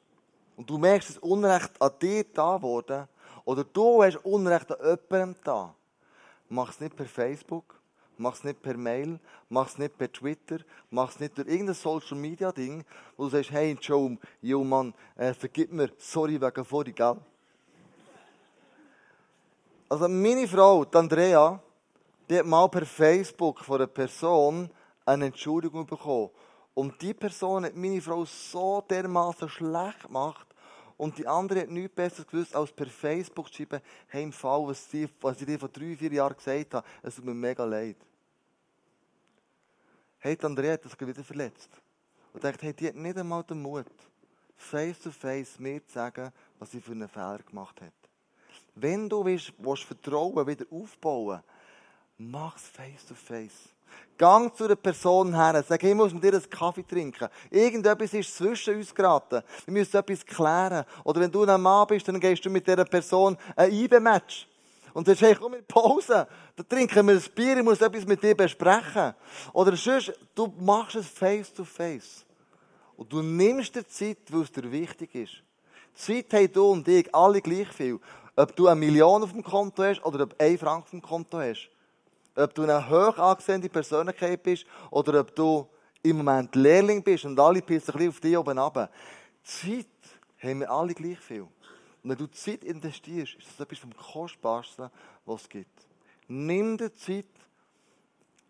und 0.58 0.68
du 0.68 0.80
merkst, 0.80 1.10
dass 1.12 1.18
Unrecht 1.20 1.80
an 1.80 1.92
dir 2.02 2.24
da 2.34 2.60
wurde, 2.60 3.08
oder 3.46 3.64
du 3.64 4.02
hast 4.02 4.26
Unrecht 4.26 4.72
an 4.72 4.98
jemandem 5.12 5.36
da, 5.44 5.76
mach 6.50 6.72
es 6.72 6.80
nicht 6.80 6.96
per 6.96 7.06
Facebook, 7.06 7.80
mach 8.18 8.34
es 8.34 8.44
nicht 8.44 8.60
per 8.60 8.76
Mail, 8.76 9.20
mach 9.50 9.68
es 9.68 9.78
nicht 9.78 10.00
per 10.00 10.12
Twitter, 10.12 10.58
mach 10.90 11.12
es 11.12 11.20
nicht 11.20 11.38
durch 11.38 11.48
irgendein 11.48 11.76
Social 11.76 12.18
Media 12.18 12.52
Ding, 12.52 12.84
wo 13.18 13.26
du 13.26 13.30
sagst, 13.30 13.52
hey 13.52 13.78
Joe, 13.80 14.18
yo 14.42 14.64
Mann, 14.64 14.96
äh, 15.16 15.32
vergib 15.36 15.72
mir, 15.72 15.92
sorry 16.00 16.42
wegen 16.42 16.66
vorhin, 16.66 16.96
gell? 16.96 17.18
Also 19.88 20.08
meine 20.08 20.48
Frau, 20.48 20.84
die 20.84 20.98
Andrea, 20.98 21.62
die 22.28 22.40
hat 22.40 22.46
mal 22.46 22.68
per 22.70 22.86
Facebook 22.86 23.60
von 23.60 23.78
einer 23.78 23.88
Person 23.88 24.70
eine 25.06 25.28
Entschuldigung 25.28 25.86
bekommen. 25.86 26.32
Und 26.74 27.00
die 27.02 27.14
Person 27.14 27.66
hat 27.66 27.76
meine 27.76 28.02
Frau 28.02 28.26
so 28.26 28.82
dermaßen 28.82 29.48
schlecht 29.48 30.04
gemacht. 30.04 30.48
Und 30.98 31.18
die 31.18 31.28
andere 31.28 31.62
hat 31.62 31.70
nichts 31.70 31.94
Besseres 31.94 32.28
gewusst, 32.28 32.56
als 32.56 32.72
per 32.72 32.88
Facebook 32.88 33.50
zu 33.50 33.58
schreiben, 33.58 33.82
hey, 34.08 34.24
im 34.24 34.32
Fall, 34.32 34.66
was, 34.66 34.90
sie, 34.90 35.08
was 35.22 35.40
ich 35.40 35.46
dir 35.46 35.60
vor 35.60 35.70
drei, 35.70 35.96
vier 35.96 36.12
Jahren 36.12 36.36
gesagt 36.36 36.74
habe, 36.74 36.88
es 37.04 37.16
tut 37.16 37.26
mir 37.26 37.34
mega 37.34 37.64
leid. 37.64 37.98
Hey, 40.20 40.36
die 40.36 40.46
Andrea 40.46 40.74
hat 40.74 40.86
das 40.86 41.00
wieder 41.00 41.24
verletzt. 41.24 41.70
Und 42.34 42.44
dachte, 42.44 42.66
hey, 42.66 42.74
die 42.74 42.88
hat 42.88 42.96
nicht 42.96 43.18
einmal 43.18 43.44
den 43.44 43.62
Mut, 43.62 43.86
face 44.56 45.00
to 45.00 45.12
face 45.12 45.60
mir 45.60 45.86
zu 45.86 45.94
sagen, 45.94 46.32
was 46.58 46.72
sie 46.72 46.82
für 46.82 46.94
einen 46.94 47.08
Fehler 47.08 47.40
gemacht 47.46 47.80
hat. 47.82 48.05
Wenn 48.76 49.08
du 49.08 49.24
willst, 49.24 49.54
willst 49.58 49.84
Vertrauen 49.84 50.46
wieder 50.46 50.66
aufbauen, 50.70 51.42
mach 52.18 52.58
es 52.58 52.64
face 52.64 53.06
to 53.08 53.16
face. 53.16 53.70
Gang 54.18 54.56
zu 54.56 54.66
einer 54.66 54.76
Person 54.76 55.34
her, 55.34 55.64
sag, 55.68 55.84
ich 55.84 55.94
muss 55.94 56.14
mit 56.14 56.24
dir 56.24 56.34
einen 56.34 56.50
Kaffee 56.50 56.84
trinken. 56.84 57.28
Irgendetwas 57.50 58.14
ist 58.14 58.36
zwischen 58.36 58.76
uns 58.76 58.94
geraten. 58.94 59.42
Wir 59.66 59.74
müssen 59.74 59.98
etwas 59.98 60.26
klären. 60.26 60.86
Oder 61.04 61.22
wenn 61.22 61.32
du 61.32 61.44
ein 61.44 61.62
Mann 61.62 61.88
bist, 61.88 62.08
dann 62.08 62.20
gehst 62.20 62.46
du 62.46 62.50
mit 62.50 62.66
dieser 62.66 62.86
Person 62.86 63.38
ein 63.56 63.72
IBE-Match. 63.72 64.48
Und 64.94 65.08
sagst 65.08 65.22
du, 65.22 65.36
komm 65.36 65.56
in 65.56 65.66
Pause, 65.66 66.26
dann 66.56 66.70
trinken 66.70 67.08
wir 67.08 67.16
ein 67.16 67.24
Bier, 67.36 67.58
ich 67.58 67.64
muss 67.64 67.82
etwas 67.82 68.06
mit 68.06 68.24
dir 68.24 68.36
besprechen. 68.36 69.14
Oder 69.52 69.76
sonst, 69.76 70.14
du 70.34 70.54
machst 70.60 70.96
es 70.96 71.08
face 71.08 71.54
to 71.54 71.66
face. 71.66 72.26
Und 72.96 73.12
du 73.12 73.22
nimmst 73.22 73.76
dir 73.76 73.86
Zeit, 73.86 74.20
weil 74.30 74.44
es 74.44 74.52
dir 74.54 74.72
wichtig 74.72 75.14
ist. 75.14 75.44
Zeit 75.94 76.34
haben 76.34 76.52
du 76.54 76.72
und 76.72 76.88
ich 76.88 77.14
alle 77.14 77.42
gleich 77.42 77.68
viel. 77.68 78.00
Ob 78.36 78.56
du 78.56 78.68
eine 78.68 78.80
Million 78.80 79.24
auf 79.24 79.32
dem 79.32 79.44
Konto 79.44 79.84
hast 79.84 80.04
oder 80.04 80.24
ob 80.24 80.40
einen 80.40 80.58
Franken 80.58 80.84
auf 80.84 80.90
dem 80.90 81.02
Konto 81.02 81.40
hast. 81.40 81.70
Ob 82.36 82.54
du 82.54 82.64
eine 82.64 82.90
hoch 82.90 83.18
angesehene 83.18 83.70
Persönlichkeit 83.70 84.44
bist 84.44 84.66
oder 84.92 85.22
ob 85.22 85.34
du 85.36 85.68
im 86.04 86.18
Moment 86.18 86.54
Lehrling 86.56 87.02
bist 87.02 87.26
und 87.26 87.40
alle 87.40 87.62
pissen 87.62 87.94
ein 87.94 87.98
bisschen 87.98 88.10
auf 88.10 88.20
dich 88.20 88.38
oben 88.38 88.60
runter. 88.60 88.90
Zeit 89.44 89.88
haben 90.40 90.60
wir 90.60 90.70
alle 90.70 90.94
gleich 90.94 91.20
viel. 91.20 91.42
Und 91.42 91.52
wenn 92.04 92.18
du 92.18 92.28
Zeit 92.28 92.64
investierst, 92.64 93.36
ist 93.36 93.48
das 93.48 93.60
etwas 93.60 93.80
vom 93.80 93.96
Kostbarsten, 93.96 94.92
was 95.26 95.42
es 95.44 95.50
gibt. 95.50 95.88
Nimm 96.28 96.78
dir 96.78 96.94
Zeit, 96.94 97.26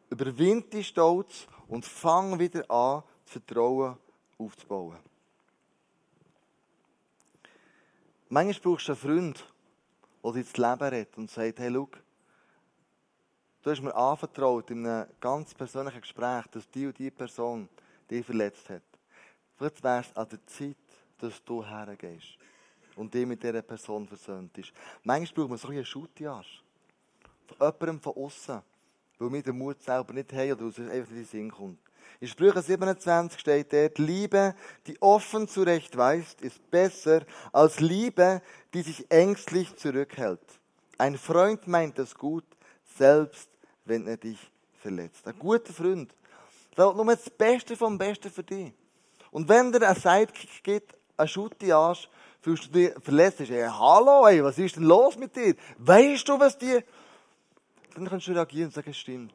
überwind 0.09 0.73
die 0.73 0.83
Stolz 0.83 1.47
und 1.67 1.85
fang 1.85 2.37
wieder 2.39 2.69
an, 2.69 3.03
Vertrauen 3.23 3.97
aufzubauen. 4.37 4.97
Manchmal 8.29 8.73
brauchst 8.73 8.87
du 8.87 8.91
einen 8.91 9.01
Freund, 9.01 9.45
der 10.33 10.43
dir 10.43 10.43
das 10.43 10.57
Leben 10.57 10.81
rettet 10.81 11.17
und 11.17 11.29
sagt, 11.29 11.59
hey, 11.59 11.71
schau, 11.71 11.89
du 13.61 13.71
hast 13.71 13.81
mir 13.81 13.95
anvertraut 13.95 14.69
in 14.71 14.85
einem 14.85 15.09
ganz 15.19 15.53
persönlichen 15.53 16.01
Gespräch, 16.01 16.45
dass 16.47 16.69
die 16.69 16.87
und 16.87 16.97
die 16.97 17.11
Person 17.11 17.69
dich 18.09 18.25
verletzt 18.25 18.69
hat. 18.69 18.83
Vielleicht 19.55 19.83
wäre 19.83 20.01
es 20.01 20.15
an 20.15 20.27
der 20.29 20.45
Zeit, 20.45 20.75
dass 21.19 21.43
du 21.43 21.63
hergehst 21.63 22.37
und 22.95 23.13
dich 23.13 23.25
mit 23.25 23.41
dieser 23.41 23.61
Person 23.61 24.07
versöhnt 24.07 24.57
ist. 24.57 24.73
Manchmal 25.03 25.35
braucht 25.35 25.49
man 25.49 25.57
so 25.57 25.67
einen 25.69 25.85
Schuttiarsch. 25.85 26.63
Von 27.47 27.57
jemandem 27.59 27.99
von 28.01 28.15
außen, 28.15 28.61
weil 29.19 29.33
wir 29.33 29.43
den 29.43 29.57
Mut 29.57 29.81
selber 29.81 30.13
nicht 30.13 30.33
haben 30.33 30.53
oder 30.53 30.67
es 30.67 30.79
einfach 30.79 31.11
in 31.11 31.17
den 31.17 31.25
Sinn 31.25 31.51
kommt. 31.51 31.79
In 32.19 32.27
Sprüche 32.27 32.61
27 32.61 33.39
steht 33.39 33.73
dort, 33.73 33.97
Liebe, 33.97 34.55
die 34.87 35.01
offen 35.01 35.47
zurechtweist, 35.47 36.41
ist 36.41 36.69
besser 36.71 37.25
als 37.51 37.79
Liebe, 37.79 38.41
die 38.73 38.81
sich 38.81 39.09
ängstlich 39.09 39.75
zurückhält. 39.75 40.39
Ein 40.97 41.17
Freund 41.17 41.67
meint 41.67 41.99
es 41.99 42.15
gut, 42.15 42.45
selbst 42.97 43.49
wenn 43.83 44.07
er 44.07 44.17
dich 44.17 44.39
verletzt. 44.81 45.27
Ein 45.27 45.37
guter 45.37 45.73
Freund. 45.73 46.13
Der 46.77 46.87
will 46.87 46.95
nur 46.95 47.15
das 47.15 47.29
Beste 47.29 47.75
vom 47.75 47.97
Besten 47.97 48.29
für 48.29 48.43
dich. 48.43 48.73
Und 49.31 49.49
wenn 49.49 49.71
dir 49.71 49.87
ein 49.87 49.95
Sidekick 49.95 50.63
gibt, 50.63 50.95
ein 51.17 51.27
Schutti-Arsch, 51.27 52.09
fühlst 52.41 52.65
du 52.65 52.69
dich 52.69 52.91
verletzt, 53.01 53.41
ey, 53.41 53.67
hallo, 53.67 54.27
ey, 54.27 54.43
was 54.43 54.57
ist 54.57 54.75
denn 54.75 54.83
los 54.83 55.17
mit 55.17 55.35
dir? 55.35 55.55
Weißt 55.77 56.27
du, 56.27 56.39
was 56.39 56.57
dir... 56.57 56.83
Dann 57.95 58.07
kannst 58.07 58.27
du 58.27 58.33
reagieren 58.33 58.67
und 58.67 58.73
sagen, 58.73 58.89
es 58.89 58.97
stimmt. 58.97 59.33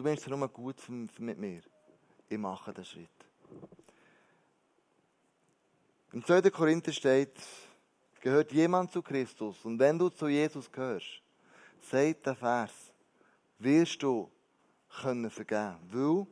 Du 0.00 0.04
meinst 0.04 0.26
nur 0.26 0.48
gut 0.48 0.76
mit 1.18 1.38
mir. 1.38 1.60
Ich 2.26 2.38
mache 2.38 2.72
den 2.72 2.86
Schritt. 2.86 3.10
Im 6.14 6.24
2. 6.24 6.48
Korinther 6.48 6.90
steht, 6.90 7.36
gehört 8.18 8.50
jemand 8.50 8.92
zu 8.92 9.02
Christus 9.02 9.62
und 9.62 9.78
wenn 9.78 9.98
du 9.98 10.08
zu 10.08 10.28
Jesus 10.28 10.72
gehörst, 10.72 11.20
sagt 11.82 12.24
der 12.24 12.34
Vers, 12.34 12.72
wirst 13.58 14.02
du 14.02 14.30
können 15.02 15.28
vergeben. 15.28 15.76
Weil 15.92 16.26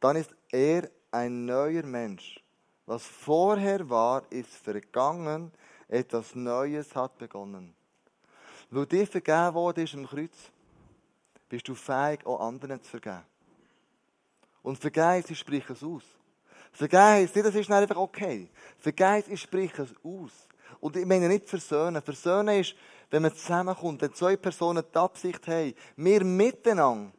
dann 0.00 0.16
ist 0.16 0.34
er 0.50 0.90
ein 1.12 1.44
neuer 1.44 1.84
Mensch. 1.84 2.42
Was 2.84 3.06
vorher 3.06 3.88
war, 3.88 4.24
ist 4.32 4.56
vergangen, 4.56 5.52
etwas 5.86 6.34
Neues 6.34 6.96
hat 6.96 7.16
begonnen. 7.16 7.76
Weil 8.70 8.86
dir 8.86 9.06
vergeben 9.06 9.54
worden 9.54 9.84
ist 9.84 9.94
im 9.94 10.04
Kreuz, 10.04 10.50
bist 11.48 11.68
du 11.68 11.74
fähig, 11.74 12.24
auch 12.26 12.40
anderen 12.40 12.82
zu 12.82 12.90
vergeben. 12.90 13.24
Und 14.62 14.78
vergeben, 14.78 15.24
sie 15.26 15.34
sprechen 15.34 15.72
es 15.72 15.82
aus. 15.82 16.02
Vergeben 16.72 17.24
ist 17.24 17.34
nicht, 17.34 17.46
das 17.46 17.54
ist 17.54 17.70
einfach 17.70 17.96
okay. 17.96 18.48
Vergeben 18.78 19.32
ist, 19.32 19.40
sprechen 19.40 19.84
es 19.84 19.94
aus. 20.04 20.32
Und 20.80 20.96
ich 20.96 21.06
meine 21.06 21.28
nicht 21.28 21.48
versöhnen. 21.48 22.02
Versöhnen 22.02 22.60
ist, 22.60 22.74
wenn 23.10 23.22
man 23.22 23.34
zusammenkommt, 23.34 24.02
wenn 24.02 24.12
zwei 24.12 24.36
Personen 24.36 24.84
die 24.92 24.98
Absicht 24.98 25.46
haben, 25.46 25.74
wir 25.96 26.24
miteinander, 26.24 27.12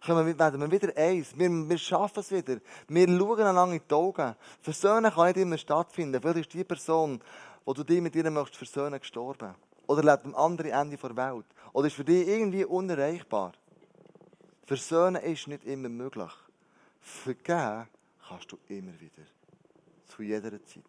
können 0.00 0.38
werden 0.38 0.60
wir 0.60 0.70
wieder 0.70 0.96
eins. 0.96 1.36
Wir, 1.36 1.50
wir 1.50 1.78
schaffen 1.78 2.20
es 2.20 2.30
wieder. 2.30 2.58
Wir 2.86 3.06
schauen 3.06 3.40
einander 3.40 3.74
in 3.74 3.82
die 3.88 3.94
Augen. 3.94 4.34
Versöhnen 4.62 5.12
kann 5.12 5.26
nicht 5.26 5.36
immer 5.38 5.58
stattfinden. 5.58 6.20
Vielleicht 6.20 6.38
ist 6.38 6.54
die 6.54 6.64
Person, 6.64 7.20
wo 7.64 7.74
du 7.74 7.84
dich 7.84 8.00
mit 8.00 8.14
ihr 8.16 8.30
möchtest 8.30 8.56
versöhnen, 8.56 8.98
gestorben. 8.98 9.54
Oder 9.88 10.02
lebt 10.02 10.26
am 10.26 10.34
anderen 10.34 10.70
Ende 10.70 10.96
der 10.96 11.16
Welt. 11.16 11.46
Oder 11.72 11.86
ist 11.86 11.96
für 11.96 12.04
dich 12.04 12.28
irgendwie 12.28 12.64
unerreichbar. 12.64 13.52
Versöhnen 14.66 15.22
ist 15.22 15.48
nicht 15.48 15.64
immer 15.64 15.88
möglich. 15.88 16.30
Vergeben 17.00 17.88
kannst 18.28 18.52
du 18.52 18.58
immer 18.68 18.92
wieder. 19.00 19.26
Zu 20.06 20.22
jeder 20.22 20.62
Zeit. 20.64 20.84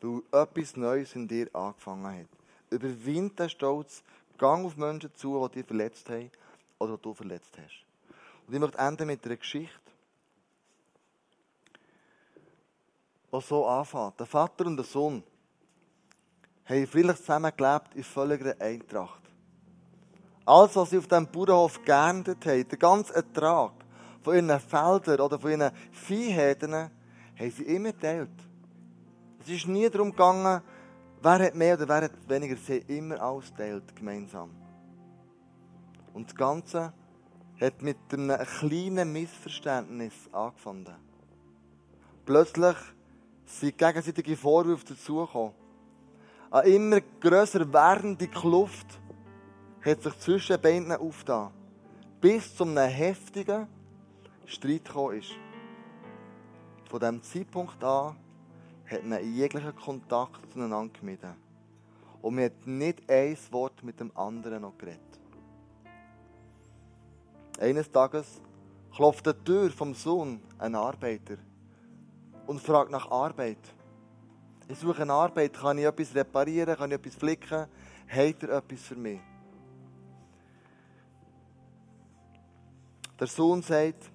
Weil 0.00 0.22
etwas 0.30 0.76
Neues 0.76 1.16
in 1.16 1.26
dir 1.26 1.48
angefangen 1.52 2.20
hat. 2.20 2.28
Überwind 2.70 3.38
den 3.40 3.50
Stolz, 3.50 4.04
gang 4.38 4.64
auf 4.64 4.76
Menschen 4.76 5.12
zu, 5.16 5.48
die 5.48 5.58
dich 5.58 5.66
verletzt 5.66 6.08
haben 6.08 6.30
oder 6.78 6.96
die 6.96 7.02
du 7.02 7.12
verletzt 7.12 7.58
hast. 7.58 7.84
Und 8.46 8.54
ich 8.54 8.60
möchte 8.60 8.78
enden 8.78 9.08
mit 9.08 9.24
einer 9.24 9.36
Geschichte, 9.36 9.80
die 13.32 13.40
so 13.40 13.66
anfängt. 13.66 14.20
Der 14.20 14.26
Vater 14.26 14.66
und 14.66 14.76
der 14.76 14.84
Sohn 14.84 15.24
haben 16.66 16.86
friedlich 16.86 17.16
zusammengelebt 17.16 17.94
in 17.94 18.04
völliger 18.04 18.54
Eintracht. 18.60 19.22
Alles, 20.44 20.76
was 20.76 20.90
sie 20.90 20.98
auf 20.98 21.08
diesem 21.08 21.26
Bauernhof 21.26 21.84
geerntet 21.84 22.44
haben, 22.46 22.68
der 22.68 22.78
ganze 22.78 23.14
Ertrag 23.14 23.72
von 24.22 24.34
ihren 24.34 24.60
Feldern 24.60 25.20
oder 25.20 25.38
von 25.38 25.50
ihren 25.50 25.72
Viehherden, 25.92 26.72
haben 26.72 27.50
sie 27.50 27.64
immer 27.64 27.92
geteilt. 27.92 28.30
Es 29.40 29.48
ist 29.48 29.66
nie 29.68 29.88
darum 29.88 30.10
gegangen, 30.10 30.62
wer 31.22 31.38
hat 31.38 31.54
mehr 31.54 31.76
oder 31.76 31.88
wer 31.88 32.02
hat 32.02 32.28
weniger. 32.28 32.56
Sie 32.56 32.80
haben 32.80 32.86
immer 32.88 33.20
alles 33.20 33.50
geteilt, 33.50 33.94
gemeinsam. 33.94 34.50
Und 36.12 36.28
das 36.28 36.34
Ganze 36.34 36.92
hat 37.60 37.82
mit 37.82 37.98
einem 38.12 38.38
kleinen 38.58 39.12
Missverständnis 39.12 40.14
angefangen. 40.32 40.96
Plötzlich 42.24 42.76
sind 43.44 43.78
gegenseitige 43.78 44.36
Vorwürfe 44.36 44.86
dazugekommen. 44.86 45.65
Eine 46.50 46.68
immer 46.68 47.00
grösser 47.20 47.72
werdende 47.72 48.28
Kluft 48.28 49.00
hat 49.84 50.02
sich 50.02 50.18
zwischen 50.18 50.60
beiden 50.60 50.92
aufgetan, 50.92 51.50
bis 52.20 52.54
zu 52.54 52.64
einem 52.64 52.88
heftigen 52.88 53.66
Streit 54.44 54.84
gekommen 54.84 55.18
ist. 55.18 55.32
Von 56.88 57.00
diesem 57.00 57.22
Zeitpunkt 57.22 57.82
an 57.82 58.16
hat 58.88 59.04
man 59.04 59.34
jeglichen 59.34 59.74
Kontakt 59.74 60.52
zueinander 60.52 60.98
gemieden. 60.98 61.34
Und 62.22 62.36
man 62.36 62.44
hat 62.44 62.66
nicht 62.66 63.10
ein 63.10 63.36
Wort 63.50 63.82
mit 63.82 63.98
dem 63.98 64.16
anderen 64.16 64.62
noch 64.62 64.78
geredet. 64.78 65.00
Eines 67.58 67.90
Tages 67.90 68.40
klopft 68.94 69.26
die 69.26 69.32
Tür 69.44 69.70
vom 69.70 69.94
Sohn 69.94 70.40
ein 70.58 70.74
Arbeiter 70.74 71.36
und 72.46 72.60
fragt 72.60 72.90
nach 72.90 73.10
Arbeit. 73.10 73.58
Ich 74.68 74.78
suche 74.78 75.02
eine 75.02 75.12
Arbeit, 75.12 75.54
kann 75.54 75.78
ich 75.78 75.84
etwas 75.84 76.14
reparieren, 76.14 76.76
kann 76.76 76.90
ich 76.90 76.96
etwas 76.96 77.14
flicken? 77.14 77.66
Hat 78.08 78.42
er 78.42 78.48
etwas 78.56 78.80
für 78.82 78.96
mich? 78.96 79.20
Der 83.18 83.26
Sohn 83.26 83.62
sagt, 83.62 84.10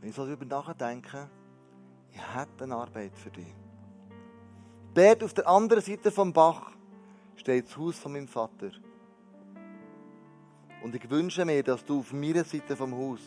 wenn 0.00 0.08
ich 0.10 0.16
so 0.16 0.24
darüber 0.24 0.44
nachdenke, 0.44 1.28
ich 2.10 2.34
hätte 2.34 2.64
eine 2.64 2.74
Arbeit 2.74 3.16
für 3.16 3.30
dich. 3.30 3.54
Dort 4.94 5.22
auf 5.22 5.32
der 5.32 5.46
anderen 5.46 5.82
Seite 5.82 6.10
vom 6.10 6.32
Bach 6.32 6.72
steht 7.36 7.66
das 7.66 7.76
Haus 7.76 7.98
von 7.98 8.12
meinem 8.12 8.28
Vater. 8.28 8.70
Und 10.82 10.94
ich 10.94 11.08
wünsche 11.08 11.44
mir, 11.44 11.62
dass 11.62 11.84
du 11.84 12.00
auf 12.00 12.12
meiner 12.12 12.44
Seite 12.44 12.76
vom 12.76 12.92
Haus 12.92 13.20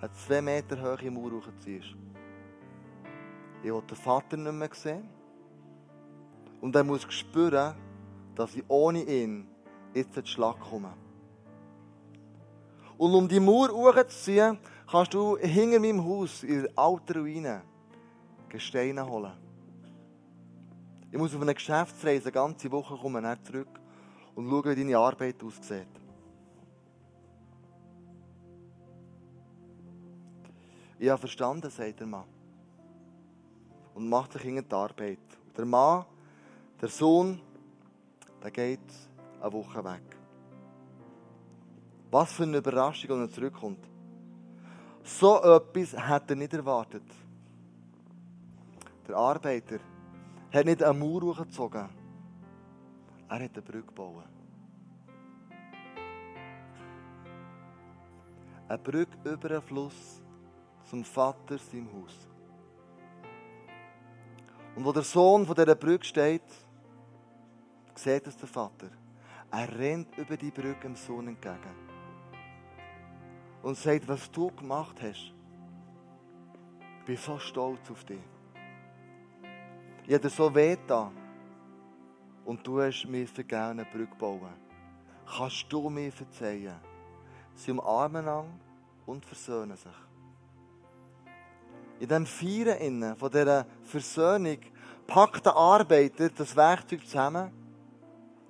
eine 0.00 0.12
zwei 0.12 0.42
Meter 0.42 0.76
hohe 0.82 1.10
Mauer 1.10 1.32
hochziehst. 1.32 1.94
Ich 3.62 3.72
will 3.72 3.82
den 3.82 3.96
Vater 3.96 4.36
nicht 4.36 4.52
mehr 4.52 4.70
sehen. 4.72 5.08
Und 6.60 6.74
er 6.74 6.84
muss 6.84 7.06
spüren, 7.12 7.74
dass 8.34 8.54
ich 8.54 8.64
ohne 8.68 9.02
ihn 9.02 9.48
jetzt 9.94 10.16
in 10.16 10.26
Schlag 10.26 10.58
komme. 10.60 10.92
Und 12.98 13.14
um 13.14 13.28
die 13.28 13.40
Mauer 13.40 13.68
hochzuziehen, 13.68 14.58
kannst 14.90 15.14
du 15.14 15.36
hinter 15.36 15.80
meinem 15.80 16.04
Haus 16.04 16.42
in 16.42 16.62
der 16.62 16.72
alten 16.76 17.18
Ruine 17.18 17.62
Gesteine 18.48 19.06
holen. 19.06 19.32
Ich 21.10 21.18
muss 21.18 21.34
auf 21.34 21.42
eine 21.42 21.54
Geschäftsreise 21.54 22.24
eine 22.24 22.32
ganze 22.32 22.70
Woche 22.70 22.96
kommen, 22.96 23.22
dann 23.22 23.42
zurück 23.44 23.80
und 24.34 24.48
schauen, 24.48 24.64
wie 24.64 24.74
deine 24.76 24.98
Arbeit 24.98 25.42
aussieht. 25.42 25.86
Ich 30.98 31.08
habe 31.08 31.18
verstanden, 31.18 31.70
sagt 31.70 32.00
der 32.00 32.06
Mann. 32.06 32.35
Und 33.96 34.10
macht 34.10 34.34
sich 34.34 34.44
in 34.44 34.56
die 34.56 34.74
Arbeit. 34.74 35.18
Der 35.56 35.64
Mann, 35.64 36.04
der 36.80 36.88
Sohn, 36.90 37.40
der 38.42 38.50
geht 38.50 38.78
eine 39.40 39.52
Woche 39.52 39.82
weg. 39.82 40.16
Was 42.10 42.32
für 42.32 42.42
eine 42.42 42.58
Überraschung, 42.58 43.10
wenn 43.10 43.22
er 43.22 43.30
zurückkommt. 43.30 43.84
So 45.02 45.42
etwas 45.42 45.96
hat 45.96 46.28
er 46.28 46.36
nicht 46.36 46.52
erwartet. 46.52 47.04
Der 49.08 49.16
Arbeiter 49.16 49.78
hat 50.52 50.66
nicht 50.66 50.82
eine 50.82 50.98
Mauer 50.98 51.22
hochgezogen. 51.22 51.88
Er 53.28 53.34
hat 53.34 53.52
eine 53.54 53.62
Brücke 53.62 53.86
gebaut. 53.86 54.24
Eine 58.68 58.78
Brücke 58.78 59.32
über 59.32 59.50
einen 59.50 59.62
Fluss 59.62 60.20
zum 60.90 61.02
Vater 61.02 61.56
seinem 61.56 61.88
Haus. 61.94 62.35
Und 64.76 64.84
wo 64.84 64.92
der 64.92 65.02
Sohn 65.02 65.46
von 65.46 65.54
dieser 65.54 65.74
Brücke 65.74 66.04
steht, 66.04 66.42
sieht 67.94 68.26
es 68.26 68.36
der 68.36 68.46
Vater. 68.46 68.90
Er 69.50 69.78
rennt 69.78 70.16
über 70.18 70.36
die 70.36 70.50
Brücke 70.50 70.82
dem 70.82 70.96
Sohn 70.96 71.28
entgegen. 71.28 71.86
Und 73.62 73.76
sagt, 73.78 74.06
was 74.06 74.30
du 74.30 74.50
gemacht 74.50 75.00
hast. 75.00 75.32
Ich 76.98 77.04
bin 77.06 77.16
so 77.16 77.38
stolz 77.38 77.90
auf 77.90 78.04
dich. 78.04 78.20
Ich 80.06 80.12
habe 80.12 80.20
dir 80.20 80.28
so 80.28 80.54
weh 80.54 80.76
getan. 80.76 81.16
Und 82.44 82.64
du 82.66 82.80
hast 82.80 83.06
mir 83.06 83.26
vergeben, 83.26 83.62
eine 83.62 83.84
Brücke 83.86 84.14
bauen. 84.16 84.54
Kannst 85.26 85.72
du 85.72 85.88
mir 85.88 86.12
verzeihen? 86.12 86.76
Sie 87.54 87.70
umarmen 87.70 88.28
an 88.28 88.60
und 89.06 89.24
versöhnen 89.24 89.76
sich 89.76 90.05
in 92.00 92.08
diesem 92.08 92.26
Feiern 92.26 93.16
von 93.16 93.30
dieser 93.30 93.66
Versöhnung 93.84 94.58
packt 95.06 95.46
der 95.46 95.56
Arbeiter 95.56 96.28
das 96.28 96.54
Werkzeug 96.54 97.06
zusammen 97.06 97.50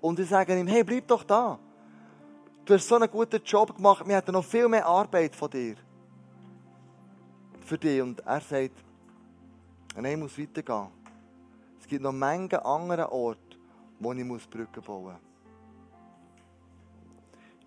und 0.00 0.18
ich 0.18 0.28
sage 0.28 0.59
ihm, 0.59 0.66
hey, 0.66 0.85
bleib 0.85 1.06
doch 1.09 1.24
da. 1.24 1.59
Du 2.64 2.74
hast 2.74 2.88
so 2.88 2.96
einen 2.96 3.11
guten 3.11 3.42
Job 3.44 3.74
gemacht, 3.76 4.06
wir 4.06 4.16
hätten 4.16 4.32
noch 4.32 4.44
viel 4.44 4.68
mehr 4.68 4.87
Arbeit 4.87 5.37
von 5.37 5.50
dir. 5.50 5.76
Für 7.61 7.78
dich. 7.78 8.00
Und 8.00 8.20
er 8.20 8.40
sagt, 8.40 8.74
nein, 9.94 10.12
ich 10.12 10.18
muss 10.18 10.38
weitergehen. 10.38 10.88
Es 11.80 11.87
gibt 11.87 12.02
noch 12.02 12.12
Menge 12.12 12.64
andere 12.64 13.11
Orte, 13.12 13.56
wo 14.00 14.12
ich 14.12 14.50
Brücken 14.50 14.82
bauen 14.82 15.04
muss. 15.04 15.20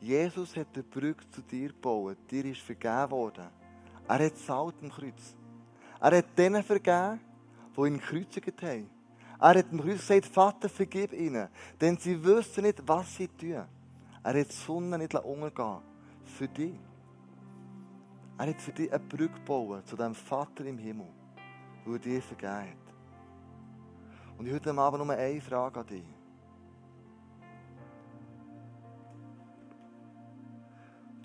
Jesus 0.01 0.55
hat 0.55 0.67
die 0.75 0.81
Brücke 0.81 1.29
zu 1.31 1.41
dir 1.41 1.69
gebaut. 1.69 2.17
Dir 2.29 2.45
ist 2.45 2.61
vergeben 2.61 3.11
worden. 3.11 3.47
Er 4.07 4.25
hat 4.25 4.37
Salz 4.37 4.75
am 4.81 4.89
Kreuz. 4.89 5.35
Er 6.01 6.17
hat 6.17 6.37
denen 6.37 6.63
vergeben, 6.63 7.19
die 7.75 7.81
ihn 7.81 7.99
gekreuzigt 7.99 8.61
haben. 8.61 8.89
Er 9.39 9.55
hat 9.59 9.71
dem 9.71 9.81
Kreuz 9.81 9.99
gesagt, 9.99 10.25
Vater, 10.25 10.69
vergib 10.69 11.13
ihnen, 11.13 11.47
denn 11.79 11.97
sie 11.97 12.23
wissen 12.23 12.63
nicht, 12.63 12.81
was 12.85 13.15
sie 13.15 13.27
tun. 13.27 13.65
Er 14.23 14.39
hat 14.39 14.49
die 14.49 14.53
Sonne 14.53 14.97
nicht 14.97 15.15
untergehen 15.15 15.79
für 16.23 16.47
dich. 16.47 16.75
Er 18.37 18.47
hat 18.47 18.61
für 18.61 18.71
dich 18.71 18.91
eine 18.91 18.99
Brücke 18.99 19.33
gebaut 19.33 19.87
zu 19.87 19.95
dem 19.95 20.13
Vater 20.13 20.65
im 20.65 20.77
Himmel. 20.77 21.07
weil 21.85 21.95
er 21.95 21.99
dir 21.99 22.21
vergeben 22.21 22.53
hat. 22.53 22.93
Und 24.37 24.45
ich 24.47 24.53
heute 24.53 24.73
Abend 24.77 25.05
nur 25.05 25.15
eine 25.15 25.41
Frage 25.41 25.79
an 25.79 25.87
dich. 25.87 26.03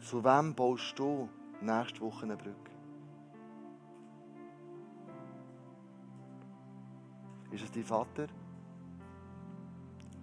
Zu 0.02 0.22
wem 0.22 0.54
baust 0.54 0.98
du 0.98 1.28
nächste 1.60 2.00
Woche 2.00 2.24
eine 2.24 2.36
Brücke? 2.36 2.73
Ist 7.54 7.62
es 7.62 7.70
dein 7.70 7.84
Vater? 7.84 8.26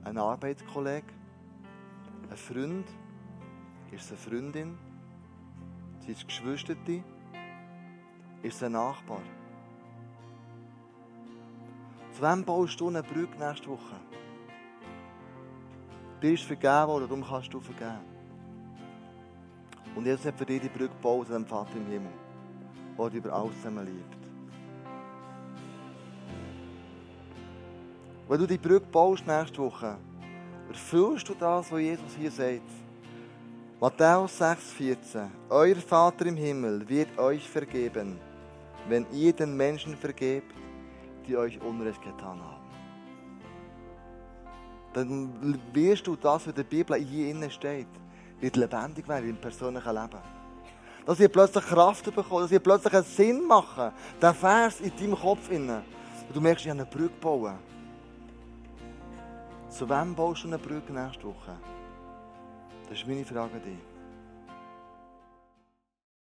Ein 0.04 0.18
Arbeitskollege? 0.18 1.08
Ein 2.30 2.36
Freund? 2.36 2.86
Ist 3.90 4.04
es 4.04 4.10
eine 4.12 4.18
Freundin? 4.18 4.78
Sind 6.00 6.18
es 6.18 6.28
Geschwister? 6.28 6.76
Ist 8.44 8.56
es 8.56 8.64
ein 8.64 8.74
Nachbar? 8.74 9.22
Zu 12.12 12.22
wem 12.22 12.44
baust 12.44 12.78
du 12.82 12.90
eine 12.90 13.02
Brücke 13.02 13.38
nächste 13.40 13.70
Woche? 13.70 13.96
Dir 16.22 16.34
ist 16.34 16.44
vergeben 16.44 16.88
worden, 16.88 17.08
darum 17.08 17.24
kannst 17.24 17.54
du 17.54 17.62
vergeben. 17.62 18.02
Und 19.96 20.06
Jesus 20.06 20.26
hat 20.26 20.38
für 20.38 20.46
dich 20.46 20.62
die 20.62 20.68
Brücke 20.68 20.96
gebaut 20.96 21.30
dem 21.30 21.46
Vater 21.46 21.78
im 21.78 21.86
Himmel, 21.86 22.12
der 22.98 23.10
dich 23.10 23.20
über 23.20 23.32
alles 23.32 23.56
zusammen 23.56 23.86
liebt. 23.86 24.21
Wenn 28.32 28.40
du 28.40 28.48
die 28.48 28.58
Brücke 28.58 28.88
baust 28.90 29.28
nächste 29.28 29.58
Woche, 29.58 29.98
erfüllst 30.70 31.28
du 31.28 31.34
das, 31.34 31.70
was 31.70 31.82
Jesus 31.82 32.16
hier 32.18 32.32
sagt. 32.32 32.62
Matthäus 33.82 34.42
6,14 34.42 35.28
Euer 35.50 35.76
Vater 35.76 36.28
im 36.28 36.38
Himmel 36.38 36.88
wird 36.88 37.20
euch 37.20 37.50
vergeben, 37.50 38.18
wenn 38.88 39.06
ihr 39.12 39.34
den 39.34 39.58
Menschen 39.58 39.98
vergebt, 39.98 40.56
die 41.28 41.36
euch 41.36 41.60
Unrecht 41.62 42.02
getan 42.02 42.40
haben. 42.42 42.62
Dann 44.94 45.60
wirst 45.74 46.08
du 46.08 46.16
das, 46.16 46.36
was 46.36 46.48
in 46.48 46.56
der 46.56 46.64
Bibel 46.64 46.96
hier 46.96 47.32
innen 47.32 47.52
steht, 47.52 47.90
wird 48.40 48.56
lebendig 48.56 49.10
werden 49.10 49.30
im 49.30 49.42
persönlichen 49.42 49.94
Leben. 49.94 50.22
Dass 51.06 51.20
ihr 51.20 51.28
plötzlich 51.28 51.66
Kraft 51.66 52.06
bekommt, 52.06 52.46
dass 52.46 52.52
ihr 52.54 52.62
plötzlich 52.62 52.94
einen 52.94 53.04
Sinn 53.04 53.46
machen. 53.46 53.92
Der 54.22 54.34
Vers 54.34 54.80
in 54.80 54.96
deinem 54.96 55.20
Kopf 55.20 55.52
innen. 55.52 55.82
Und 56.30 56.34
du 56.34 56.40
merkst, 56.40 56.64
ich 56.64 56.72
habe 56.72 56.80
eine 56.80 56.90
Brücke 56.90 57.20
bauen. 57.20 57.72
Zu 59.72 59.90
wem 59.90 60.14
baust 60.14 60.44
du 60.44 60.48
eine 60.48 60.58
Brücke 60.58 60.92
nächste 60.92 61.24
Woche? 61.24 61.58
Das 62.90 63.00
ist 63.00 63.08
meine 63.08 63.24
Frage 63.24 63.56
an 63.56 63.64
dich. 63.64 63.91